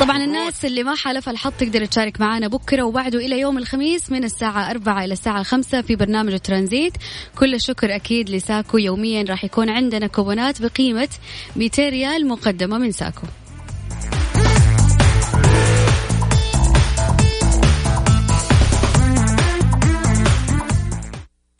طبعا 0.00 0.24
الناس 0.24 0.64
اللي 0.64 0.82
ما 0.82 0.94
حالف 0.94 1.28
الحظ 1.28 1.52
تقدر 1.58 1.84
تشارك 1.84 2.20
معنا 2.20 2.48
بكرة 2.48 2.82
وبعده 2.82 3.18
إلى 3.18 3.40
يوم 3.40 3.58
الخميس 3.58 4.10
من 4.12 4.24
الساعة 4.24 4.70
4 4.70 5.04
إلى 5.04 5.12
الساعة 5.12 5.42
5 5.42 5.82
في 5.82 5.96
برنامج 5.96 6.38
ترانزيت. 6.38 6.92
كل 7.38 7.54
الشكر 7.54 7.94
أكيد 7.94 8.30
لساكو. 8.30 8.78
يوميا 8.78 9.24
راح 9.28 9.44
يكون 9.44 9.70
عندنا 9.70 10.06
كوبونات 10.06 10.62
بقيمة 10.62 11.08
200 11.56 11.88
ريال 11.88 12.28
مقدمة 12.28 12.78
من 12.78 12.92
ساكو. 12.92 13.26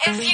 أجمل 0.07 0.25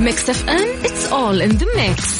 Mix 0.00 0.30
FM 0.30 0.68
it's 0.84 1.06
all 1.06 1.42
in 1.42 1.50
the 1.50 1.66
mix 1.76 2.14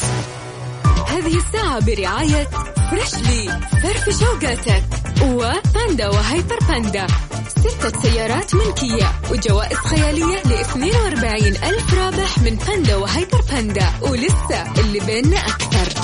هذه 1.07 1.37
الساعة 1.37 1.79
برعاية 1.85 2.47
Freshly 2.91 3.59
فرف 3.83 4.19
شوقاتك 4.19 4.83
و 5.23 5.37
Panda 5.37 6.09
و 6.09 6.17
Hyper 6.17 6.59
Panda. 6.69 7.07
ستة 7.47 8.01
سيارات 8.01 8.55
ملكية 8.55 9.11
وجوائز 9.31 9.77
خيالية 9.77 10.37
ل 10.45 10.53
42 10.53 11.47
ألف 11.47 11.93
رابح 11.93 12.37
من 12.37 12.55
Panda 12.67 12.95
و 12.95 13.03
Hyper 13.03 13.41
Panda. 13.51 13.89
ولسه 14.01 14.79
اللي 14.79 14.99
بيننا 14.99 15.37
أكثر. 15.37 15.96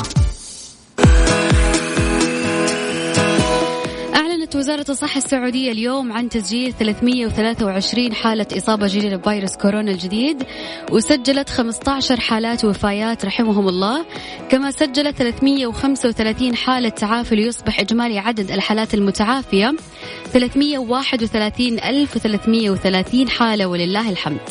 أعلنت 4.53 4.69
وزارة 4.69 4.91
الصحة 4.91 5.17
السعودية 5.17 5.71
اليوم 5.71 6.11
عن 6.11 6.29
تسجيل 6.29 6.73
323 6.73 8.13
حالة 8.13 8.45
إصابة 8.57 8.87
جديدة 8.87 9.15
بفيروس 9.15 9.57
كورونا 9.57 9.91
الجديد 9.91 10.43
وسجلت 10.91 11.49
15 11.49 12.19
حالات 12.19 12.65
وفايات 12.65 13.25
رحمهم 13.25 13.69
الله 13.69 14.05
كما 14.49 14.71
سجلت 14.71 15.17
335 15.17 16.55
حالة 16.55 16.89
تعافي 16.89 17.35
ليصبح 17.35 17.79
إجمالي 17.79 18.19
عدد 18.19 18.51
الحالات 18.51 18.93
المتعافية 18.93 19.75
331330 20.33 23.29
حالة 23.29 23.67
ولله 23.67 24.09
الحمد. 24.09 24.49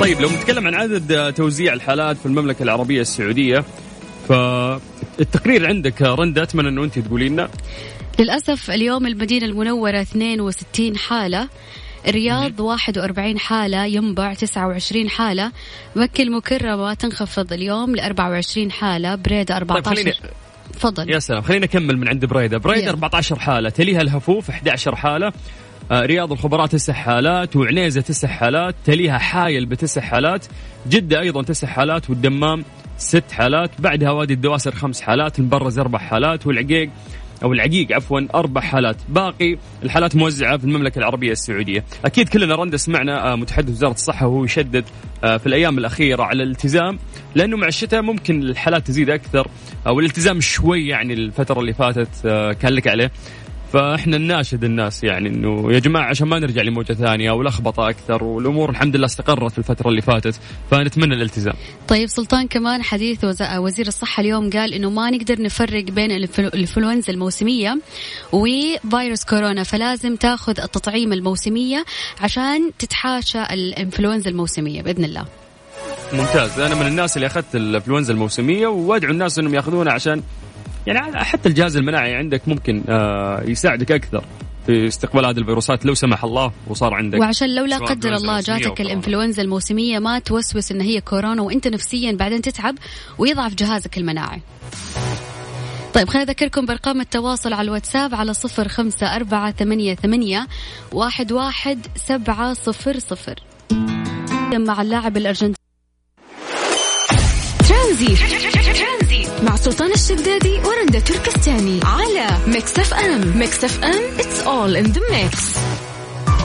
طيب 0.00 0.20
لو 0.20 0.28
نتكلم 0.28 0.66
عن 0.66 0.74
عدد 0.74 1.32
توزيع 1.32 1.72
الحالات 1.72 2.16
في 2.16 2.26
المملكة 2.26 2.62
العربية 2.62 3.00
السعودية 3.00 3.64
فالتقرير 4.28 5.66
عندك 5.66 6.02
رندا 6.02 6.42
أتمنى 6.42 6.68
أنه 6.68 6.84
أنت 6.84 6.98
تقولي 6.98 7.28
لنا. 7.28 7.48
للأسف 8.18 8.70
اليوم 8.70 9.06
المدينة 9.06 9.46
المنورة 9.46 10.00
62 10.00 10.96
حالة 10.96 11.48
الرياض 12.08 12.60
41 12.60 13.38
حالة 13.38 13.84
ينبع 13.84 14.34
29 14.34 15.08
حالة 15.08 15.52
مكة 15.96 16.22
المكرمة 16.22 16.94
تنخفض 16.94 17.52
اليوم 17.52 17.96
ل 17.96 18.00
24 18.00 18.70
حالة 18.72 19.14
بريدة 19.14 19.56
14 19.56 19.84
طيب 19.84 19.94
خليني 19.94 20.14
تفضل. 20.72 21.10
يا 21.10 21.18
سلام 21.18 21.42
خلينا 21.42 21.66
نكمل 21.66 21.96
من 21.98 22.08
عند 22.08 22.24
بريدة. 22.24 22.58
بريدة 22.58 22.82
يلا. 22.82 22.90
14 22.90 23.38
حالة 23.38 23.70
تليها 23.70 24.00
الهفوف 24.00 24.50
11 24.50 24.96
حالة 24.96 25.32
آه، 25.90 26.00
رياض 26.00 26.32
الخبراء 26.32 26.66
تسع 26.66 26.92
حالات 26.92 27.56
وعنيزة 27.56 28.00
تسع 28.00 28.28
حالات 28.28 28.74
تليها 28.84 29.18
حايل 29.18 29.66
بتسع 29.66 30.00
حالات 30.00 30.46
جدة 30.88 31.20
أيضا 31.20 31.42
تسع 31.42 31.68
حالات 31.68 32.10
والدمام 32.10 32.64
ست 32.98 33.32
حالات 33.32 33.70
بعدها 33.78 34.10
وادي 34.10 34.34
الدواسر 34.34 34.74
خمس 34.74 35.00
حالات 35.00 35.38
المبرز 35.38 35.78
أربع 35.78 35.98
حالات 35.98 36.46
والعقيق 36.46 36.90
أو 37.42 37.52
العقيق 37.52 37.92
عفوا 37.92 38.20
أربع 38.34 38.60
حالات. 38.60 38.96
باقي 39.08 39.56
الحالات 39.82 40.16
موزعة 40.16 40.56
في 40.56 40.64
المملكة 40.64 40.98
العربية 40.98 41.32
السعودية. 41.32 41.84
أكيد 42.04 42.28
كلنا 42.28 42.54
رندا 42.54 42.76
سمعنا 42.76 43.32
آه، 43.32 43.36
متحدث 43.36 43.70
وزارة 43.70 43.92
الصحة 43.92 44.26
وهو 44.26 44.44
يشدد 44.44 44.84
آه، 45.24 45.36
في 45.36 45.46
الأيام 45.46 45.78
الأخيرة 45.78 46.22
على 46.22 46.42
الالتزام 46.42 46.98
لأنه 47.34 47.56
مع 47.56 47.66
الشتاء 47.66 48.02
ممكن 48.02 48.42
الحالات 48.42 48.86
تزيد 48.86 49.10
أكثر 49.10 49.48
أو 49.86 50.00
الالتزام 50.00 50.40
شوي 50.40 50.86
يعني 50.88 51.14
الفترة 51.14 51.60
اللي 51.60 51.72
فاتت 51.74 52.08
آه، 52.26 52.52
كان 52.52 52.72
لك 52.72 52.86
عليه. 52.86 53.10
فاحنا 53.74 54.18
نناشد 54.18 54.64
الناس 54.64 55.04
يعني 55.04 55.28
انه 55.28 55.72
يا 55.72 55.78
جماعة 55.78 56.04
عشان 56.08 56.28
ما 56.28 56.38
نرجع 56.38 56.62
لموجة 56.62 56.92
ثانية 56.92 57.30
ولخبطه 57.32 57.88
أكثر 57.88 58.24
والأمور 58.24 58.70
الحمد 58.70 58.96
لله 58.96 59.06
استقرت 59.06 59.52
في 59.52 59.58
الفترة 59.58 59.88
اللي 59.88 60.02
فاتت 60.02 60.40
فنتمنى 60.70 61.14
الالتزام. 61.14 61.54
طيب 61.88 62.08
سلطان 62.08 62.46
كمان 62.48 62.82
حديث 62.82 63.24
وز- 63.24 63.42
وزير 63.56 63.86
الصحة 63.86 64.20
اليوم 64.20 64.50
قال 64.50 64.74
إنه 64.74 64.90
ما 64.90 65.10
نقدر 65.10 65.42
نفرق 65.42 65.84
بين 65.84 66.10
الإنفلونزا 66.10 67.12
الموسمية 67.12 67.78
وفيروس 68.32 69.24
كورونا 69.24 69.62
فلازم 69.62 70.16
تاخذ 70.16 70.60
التطعيم 70.60 71.12
الموسمية 71.12 71.84
عشان 72.20 72.70
تتحاشى 72.78 73.42
الإنفلونزا 73.42 74.30
الموسمية 74.30 74.82
بإذن 74.82 75.04
الله 75.04 75.24
ممتاز 76.12 76.60
أنا 76.60 76.74
من 76.74 76.86
الناس 76.86 77.16
اللي 77.16 77.26
أخذت 77.26 77.54
الإنفلونزا 77.56 78.12
الموسمية 78.12 78.66
وأدعو 78.66 79.10
الناس 79.10 79.38
إنهم 79.38 79.54
يأخذونها 79.54 79.92
عشان 79.92 80.22
يعني 80.86 81.24
حتى 81.24 81.48
الجهاز 81.48 81.76
المناعي 81.76 82.14
عندك 82.14 82.48
ممكن 82.48 82.84
آه، 82.88 83.42
يساعدك 83.46 83.92
أكثر 83.92 84.24
في 84.66 84.86
استقبال 84.86 85.26
هذه 85.26 85.38
الفيروسات 85.38 85.86
لو 85.86 85.94
سمح 85.94 86.24
الله 86.24 86.52
وصار 86.66 86.94
عندك 86.94 87.20
وعشان 87.20 87.54
لو 87.54 87.64
لا 87.64 87.76
قدر 87.76 88.14
الله 88.14 88.40
جاتك 88.40 88.62
كورونا. 88.62 88.82
الإنفلونزا 88.82 89.42
الموسمية 89.42 89.98
ما 89.98 90.18
توسوس 90.18 90.72
إن 90.72 90.80
هي 90.80 91.00
كورونا 91.00 91.42
وأنت 91.42 91.68
نفسيا 91.68 92.12
بعدين 92.12 92.42
تتعب 92.42 92.74
ويضعف 93.18 93.54
جهازك 93.54 93.98
المناعي. 93.98 94.40
طيب 95.94 96.08
خليني 96.08 96.30
أذكركم 96.30 96.66
بأرقام 96.66 97.00
التواصل 97.00 97.52
على 97.52 97.62
الواتساب 97.62 98.14
على 98.14 98.34
صفر 98.34 98.68
خمسة 98.68 99.16
أربعة 99.16 99.52
ثمانية, 99.52 99.94
ثمانية 99.94 100.46
واحد, 100.92 101.32
واحد 101.32 101.86
سبعة 101.96 102.54
صفر 102.54 102.98
صفر. 102.98 103.34
مع 104.52 104.82
اللاعب 104.82 105.16
الأرجنتيني. 105.16 105.56
ترانزيت. 107.68 108.53
مع 109.44 109.56
سلطان 109.56 109.92
الشدادي 109.92 110.58
ورندا 110.64 110.98
تركستاني 110.98 111.80
على 111.84 112.26
Mix 112.46 112.78
FM 112.78 113.38
Mix 113.38 113.64
FM 113.64 114.02
it's 114.18 114.40
all 114.46 114.76
in 114.84 114.92
the 114.96 115.00
mix. 115.00 115.58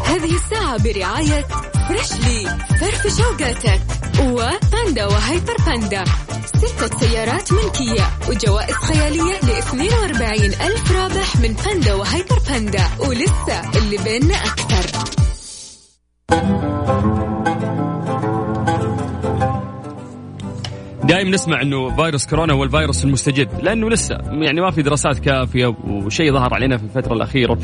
هذه 0.06 0.36
الساعة 0.36 0.78
برعاية 0.84 1.46
فريشلي 1.90 2.58
فرف 2.80 3.18
شوقاتك 3.18 3.82
وباندا 4.22 5.06
وهيبر 5.06 5.56
باندا. 5.66 6.04
ستة 6.46 7.00
سيارات 7.00 7.54
ملكية 7.54 8.10
وجوائز 8.30 8.76
خيالية 8.76 9.40
ل 9.44 9.50
42 9.50 10.44
ألف 10.46 10.92
رابح 10.92 11.36
من 11.36 11.54
باندا 11.66 11.94
وهيبر 11.94 12.40
باندا. 12.50 12.90
ولسه 13.00 13.72
اللي 13.78 13.98
بيننا 13.98 14.36
أكثر. 14.36 15.00
دائما 21.10 21.30
نسمع 21.30 21.62
إنه 21.62 21.96
فيروس 21.96 22.28
كورونا 22.28 22.54
هو 22.54 22.64
الفيروس 22.64 23.06
المستجد 23.06 23.50
لأنه 23.64 23.90
لسه 23.90 24.16
يعني 24.16 24.62
ما 24.62 24.72
في 24.72 24.82
دراسات 24.82 25.20
كافية 25.20 25.76
وشيء 25.88 26.34
ظهر 26.34 26.54
علينا 26.54 26.78
في 26.78 26.84
الفترة 26.84 27.14
الأخيرة. 27.14 27.60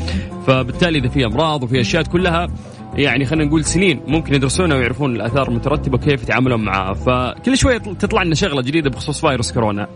فبالتالي 0.46 0.98
إذا 0.98 1.08
في 1.08 1.26
أمراض 1.26 1.62
وفي 1.62 1.80
أشياء 1.80 2.02
كلها 2.02 2.46
يعني 2.94 3.24
خلينا 3.24 3.44
نقول 3.44 3.64
سنين 3.64 4.00
ممكن 4.06 4.34
يدرسونها 4.34 4.76
ويعرفون 4.76 5.16
الآثار 5.16 5.48
المترتبة 5.48 5.94
وكيف 5.94 6.22
يتعاملون 6.22 6.64
معها. 6.64 6.94
فكل 6.94 7.56
شوية 7.56 7.78
تطلع 7.78 8.22
لنا 8.22 8.34
شغلة 8.34 8.62
جديدة 8.62 8.90
بخصوص 8.90 9.20
فيروس 9.20 9.52
كورونا. 9.52 9.88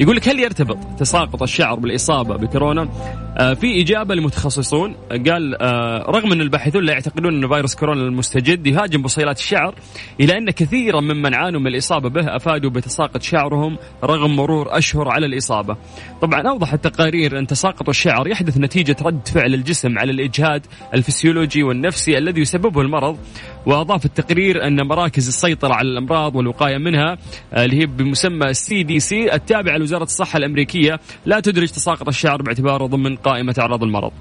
يقول 0.00 0.16
لك 0.16 0.28
هل 0.28 0.40
يرتبط 0.40 0.78
تساقط 0.98 1.42
الشعر 1.42 1.74
بالإصابة 1.74 2.36
بكورونا؟ 2.36 2.88
آه 3.38 3.54
في 3.54 3.80
إجابة 3.80 4.14
لمتخصصون 4.14 4.94
قال 5.10 5.62
آه 5.62 5.98
رغم 6.08 6.32
أن 6.32 6.40
الباحثون 6.40 6.84
لا 6.84 6.92
يعتقدون 6.92 7.34
أن 7.44 7.48
فيروس 7.48 7.74
كورونا 7.74 8.02
المستجد 8.02 8.66
يهاجم 8.66 9.02
بصيلات 9.02 9.38
الشعر 9.38 9.74
الا 10.20 10.38
أن 10.38 10.50
كثيرا 10.50 11.00
ممن 11.00 11.34
عانوا 11.34 11.60
من 11.60 11.66
الإصابة 11.66 12.08
به 12.08 12.36
أفادوا 12.36 12.70
بتساقط 12.70 13.22
شعرهم 13.22 13.78
رغم 14.04 14.36
مرور 14.36 14.78
أشهر 14.78 15.08
على 15.08 15.26
الإصابة. 15.26 15.76
طبعا 16.22 16.48
أوضح 16.48 16.72
التقارير 16.72 17.38
أن 17.38 17.46
تساقط 17.46 17.88
الشعر 17.88 18.28
يحدث 18.28 18.58
نتيجة 18.58 18.96
رد 19.02 19.28
فعل 19.28 19.54
الجسم 19.54 19.98
على 19.98 20.12
الإجهاد 20.12 20.66
الفسيولوجي 20.94 21.62
والنفسي 21.62 22.18
الذي 22.18 22.40
يسببه 22.40 22.80
المرض 22.80 23.18
وأضاف 23.66 24.04
التقرير 24.04 24.66
أن 24.66 24.86
مراكز 24.86 25.28
السيطرة 25.28 25.74
على 25.74 25.88
الأمراض 25.88 26.36
والوقاية 26.36 26.78
منها 26.78 27.16
آه، 27.54 27.64
اللي 27.64 27.80
هي 27.80 27.86
بمسمى 27.86 28.46
ال 28.46 28.82
CDC 28.82 29.34
التابعة 29.34 29.76
لوزارة 29.76 30.02
الصحة 30.02 30.36
الأمريكية 30.36 31.00
لا 31.26 31.40
تدرج 31.40 31.68
تساقط 31.68 32.08
الشعر 32.08 32.42
باعتباره 32.42 32.86
ضمن 32.86 33.16
قائمة 33.24 33.54
أعراض 33.58 33.82
المرض. 33.82 34.12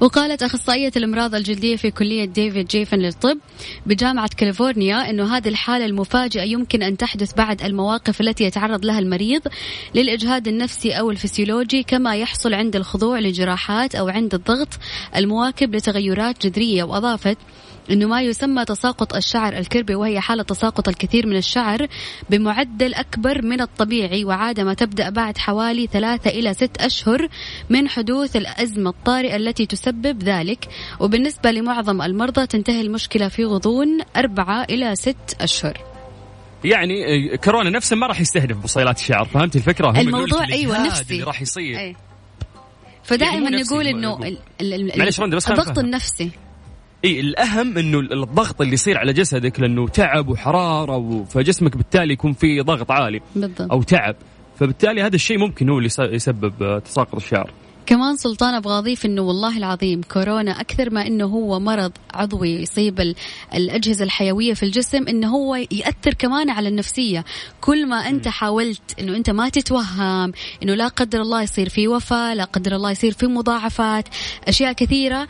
وقالت 0.00 0.42
أخصائية 0.42 0.92
الأمراض 0.96 1.34
الجلدية 1.34 1.76
في 1.76 1.90
كلية 1.90 2.24
ديفيد 2.24 2.66
جيفن 2.66 2.98
للطب 2.98 3.38
بجامعة 3.86 4.30
كاليفورنيا 4.36 5.10
أنه 5.10 5.36
هذه 5.36 5.48
الحالة 5.48 5.84
المفاجئة 5.84 6.42
يمكن 6.42 6.82
أن 6.82 6.96
تحدث 6.96 7.34
بعد 7.34 7.62
المواقف 7.62 8.20
التي 8.20 8.44
يتعرض 8.44 8.84
لها 8.84 8.98
المريض 8.98 9.42
للإجهاد 9.94 10.48
النفسي 10.48 10.92
أو 10.92 11.10
الفسيولوجي 11.10 11.82
كما 11.82 12.16
يحصل 12.16 12.54
عند 12.54 12.76
الخضوع 12.76 13.18
لجراحات 13.18 13.94
أو 13.94 14.08
عند 14.08 14.34
الضغط 14.34 14.68
المواكب 15.16 15.74
لتغيرات 15.74 16.46
جذرية 16.46 16.82
وأضافت 16.82 17.38
إنه 17.90 18.06
ما 18.06 18.22
يسمى 18.22 18.64
تساقط 18.64 19.14
الشعر 19.16 19.52
الكربي 19.58 19.94
وهي 19.94 20.20
حالة 20.20 20.42
تساقط 20.42 20.88
الكثير 20.88 21.26
من 21.26 21.36
الشعر 21.36 21.86
بمعدل 22.30 22.94
أكبر 22.94 23.42
من 23.42 23.60
الطبيعي 23.60 24.24
وعاده 24.24 24.64
ما 24.64 24.74
تبدأ 24.74 25.10
بعد 25.10 25.38
حوالي 25.38 25.86
ثلاثة 25.86 26.30
إلى 26.30 26.54
ست 26.54 26.76
أشهر 26.80 27.28
من 27.70 27.88
حدوث 27.88 28.36
الأزمة 28.36 28.90
الطارئة 28.90 29.36
التي 29.36 29.66
تسبب 29.66 30.22
ذلك 30.22 30.68
وبالنسبة 31.00 31.50
لمعظم 31.50 32.02
المرضى 32.02 32.46
تنتهي 32.46 32.80
المشكلة 32.80 33.28
في 33.28 33.44
غضون 33.44 33.98
أربعة 34.16 34.64
إلى 34.64 34.96
ست 34.96 35.36
أشهر 35.40 35.78
يعني 36.64 36.94
آه، 37.32 37.36
كورونا 37.36 37.70
نفسه 37.70 37.96
ما 37.96 38.06
راح 38.06 38.20
يستهدف 38.20 38.56
بصيلات 38.56 38.98
الشعر 38.98 39.24
فهمت 39.24 39.56
الفكرة 39.56 39.90
هم 39.90 39.96
الموضوع 39.96 40.44
الإجهاد 40.44 40.86
نفسي. 40.86 41.14
اللي 41.14 41.24
راح 41.24 41.42
يصير 41.42 41.78
أي. 41.78 41.96
فدائما 43.04 43.50
يعني 43.50 43.62
نقول 43.62 43.86
يقول- 43.86 44.04
إنه 44.04 44.36
معلش 44.98 45.20
رندا، 45.20 45.36
بس 45.36 45.50
الضغط. 45.50 45.78
النفسي 45.78 46.30
إي 47.04 47.20
الأهم 47.20 47.78
إنه 47.78 47.98
الضغط 48.00 48.60
اللي 48.60 48.72
يصير 48.74 48.98
على 48.98 49.12
جسدك 49.12 49.60
لأنه 49.60 49.88
تعب 49.88 50.28
وحرارة 50.28 50.96
و- 50.96 51.24
فجسمك 51.24 51.76
بالتالي 51.76 52.12
يكون 52.12 52.32
فيه 52.32 52.62
ضغط 52.62 52.90
عالي 52.90 53.20
بالضبط. 53.36 53.72
أو 53.72 53.82
تعب. 53.82 54.16
فبالتالي 54.60 55.02
هذا 55.02 55.14
الشيء 55.14 55.38
ممكن 55.38 55.68
هو 55.70 55.76
اللي 55.78 55.86
يس- 55.86 55.98
يسبب 55.98 56.62
آه، 56.62 56.78
تساقط 56.78 57.14
الشعر. 57.14 57.50
كمان 57.86 58.16
سلطان 58.16 58.54
أبغى 58.54 58.78
أضيف 58.78 59.06
إنه 59.06 59.22
والله 59.22 59.58
العظيم 59.58 60.00
كورونا 60.12 60.60
أكثر 60.60 60.90
ما 60.90 61.06
إنه 61.06 61.24
هو 61.24 61.60
مرض 61.60 61.92
عضوي 62.14 62.50
يصيب 62.50 63.00
ال- 63.00 63.14
الأجهزة 63.54 64.04
الحيوية 64.04 64.54
في 64.54 64.62
الجسم 64.62 65.08
إنه 65.08 65.28
هو 65.28 65.54
يأثر 65.54 66.14
كمان 66.18 66.50
على 66.50 66.68
النفسية. 66.68 67.24
كل 67.60 67.86
ما 67.88 67.96
أنت 67.96 68.28
حاولت 68.28 68.80
إنه 69.00 69.16
أنت 69.16 69.30
ما 69.30 69.48
تتوهم 69.48 70.32
إنه 70.62 70.74
لا 70.74 70.88
قدر 70.88 71.20
الله 71.22 71.42
يصير 71.42 71.68
في 71.68 71.88
وفاة 71.88 72.34
لا 72.34 72.44
قدر 72.44 72.76
الله 72.76 72.90
يصير 72.90 73.12
في 73.12 73.26
مضاعفات 73.26 74.08
أشياء 74.48 74.72
كثيرة 74.72 75.28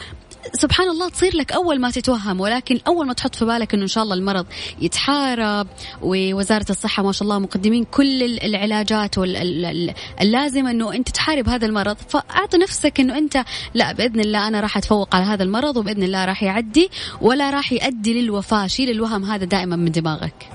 سبحان 0.54 0.88
الله 0.88 1.08
تصير 1.08 1.36
لك 1.36 1.52
أول 1.52 1.80
ما 1.80 1.90
تتوهم 1.90 2.40
ولكن 2.40 2.78
أول 2.86 3.06
ما 3.06 3.12
تحط 3.12 3.34
في 3.34 3.44
بالك 3.44 3.74
إنه 3.74 3.82
إن 3.82 3.88
شاء 3.88 4.04
الله 4.04 4.14
المرض 4.14 4.46
يتحارب 4.80 5.66
ووزارة 6.02 6.66
الصحة 6.70 7.02
ما 7.02 7.12
شاء 7.12 7.22
الله 7.22 7.38
مقدمين 7.38 7.84
كل 7.84 8.22
ال- 8.22 8.42
العلاجات 8.42 9.18
واللازم 9.18 10.66
إنه 10.66 10.94
أنت 10.94 11.08
تحارب 11.08 11.48
هذا 11.48 11.66
المرض. 11.66 11.96
فأعطي 12.08 12.58
نفسك 12.58 13.00
إنه 13.00 13.18
أنت 13.18 13.44
لا 13.74 13.92
بإذن 13.92 14.20
الله 14.20 14.48
أنا 14.48 14.60
راح 14.60 14.76
أتفوق 14.76 15.14
على 15.14 15.24
هذا 15.24 15.42
المرض 15.42 15.76
وبإذن 15.76 16.02
الله 16.02 16.24
راح 16.24 16.42
يعدي 16.42 16.90
ولا 17.20 17.50
راح 17.50 17.72
يؤدي 17.72 18.22
للوفاة. 18.22 18.66
شيل 18.66 18.90
الوهم 18.90 19.24
هذا 19.24 19.44
دائما 19.44 19.76
من 19.76 19.90
دماغك. 19.90 20.48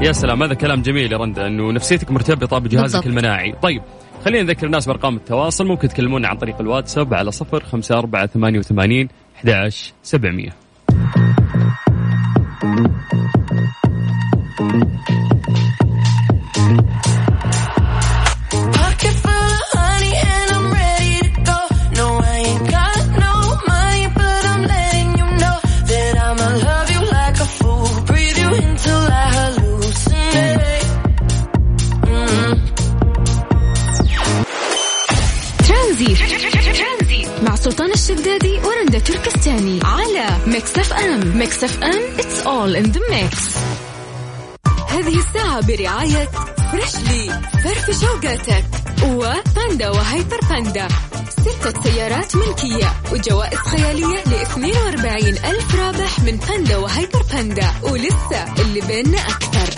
يا 0.00 0.12
سلام 0.12 0.42
هذا 0.42 0.54
كلام 0.54 0.82
جميل 0.82 1.12
يا 1.12 1.18
رندا 1.18 1.46
إنه 1.46 1.72
نفسيتك 1.72 2.10
مرتبطة 2.10 2.58
بجهازك 2.58 2.82
بالضبط. 2.82 3.06
المناعي. 3.06 3.54
طيب 3.62 3.82
خلينا 4.24 4.42
نذكر 4.42 4.66
الناس 4.66 4.86
بأرقام 4.86 5.16
التواصل. 5.16 5.66
ممكن 5.66 5.88
تكلمونا 5.88 6.28
عن 6.28 6.36
طريق 6.36 6.60
الواتساب 6.60 7.14
على 7.14 7.32
صفر 7.32 7.64
خمسة 7.64 7.98
أربعة 7.98 8.26
ثمانية 8.26 8.58
وثمانين 8.58 9.08
11 9.44 9.92
700 10.02 10.54
Mix 40.54 40.78
FM 40.78 41.38
Mix 41.38 41.64
FM 41.64 42.02
it's 42.16 42.46
all 42.46 42.76
in 42.82 42.92
the 42.92 43.00
mix. 43.00 43.58
هذه 44.88 45.18
الساعة 45.18 45.66
برعاية 45.66 46.28
فريشلي 46.72 47.40
فرف 47.64 48.00
شوقاتك 48.00 48.64
وباندا 49.04 49.90
وهيبر 49.90 50.40
باندا. 50.50 50.88
ستة 51.28 51.82
سيارات 51.82 52.36
ملكية. 52.36 52.92
وجوائز 53.12 53.58
خيالية 53.58 54.22
ل 54.26 54.34
42 54.34 55.28
ألف 55.28 55.74
رابح 55.74 56.20
من 56.20 56.36
باندا 56.36 56.76
وهيبر 56.76 57.22
باندا. 57.32 57.70
ولسه 57.82 58.54
اللي 58.58 58.80
بيننا 58.80 59.18
أكثر. 59.18 59.74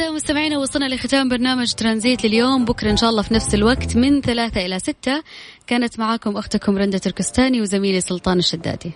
كذا 0.00 0.10
مستمعينا 0.10 0.58
وصلنا 0.58 0.94
لختام 0.94 1.28
برنامج 1.28 1.72
ترانزيت 1.72 2.24
لليوم. 2.24 2.64
بكرة 2.64 2.90
إن 2.90 2.96
شاء 2.96 3.10
الله 3.10 3.22
في 3.22 3.34
نفس 3.34 3.54
الوقت 3.54 3.96
من 3.96 4.20
ثلاثة 4.20 4.66
إلى 4.66 4.78
ستة. 4.78 5.22
كانت 5.66 5.98
معاكم 5.98 6.36
أختكم 6.36 6.78
رندة 6.78 6.98
تركستاني 6.98 7.60
وزميلي 7.60 8.00
سلطان 8.00 8.38
الشدادي. 8.38 8.92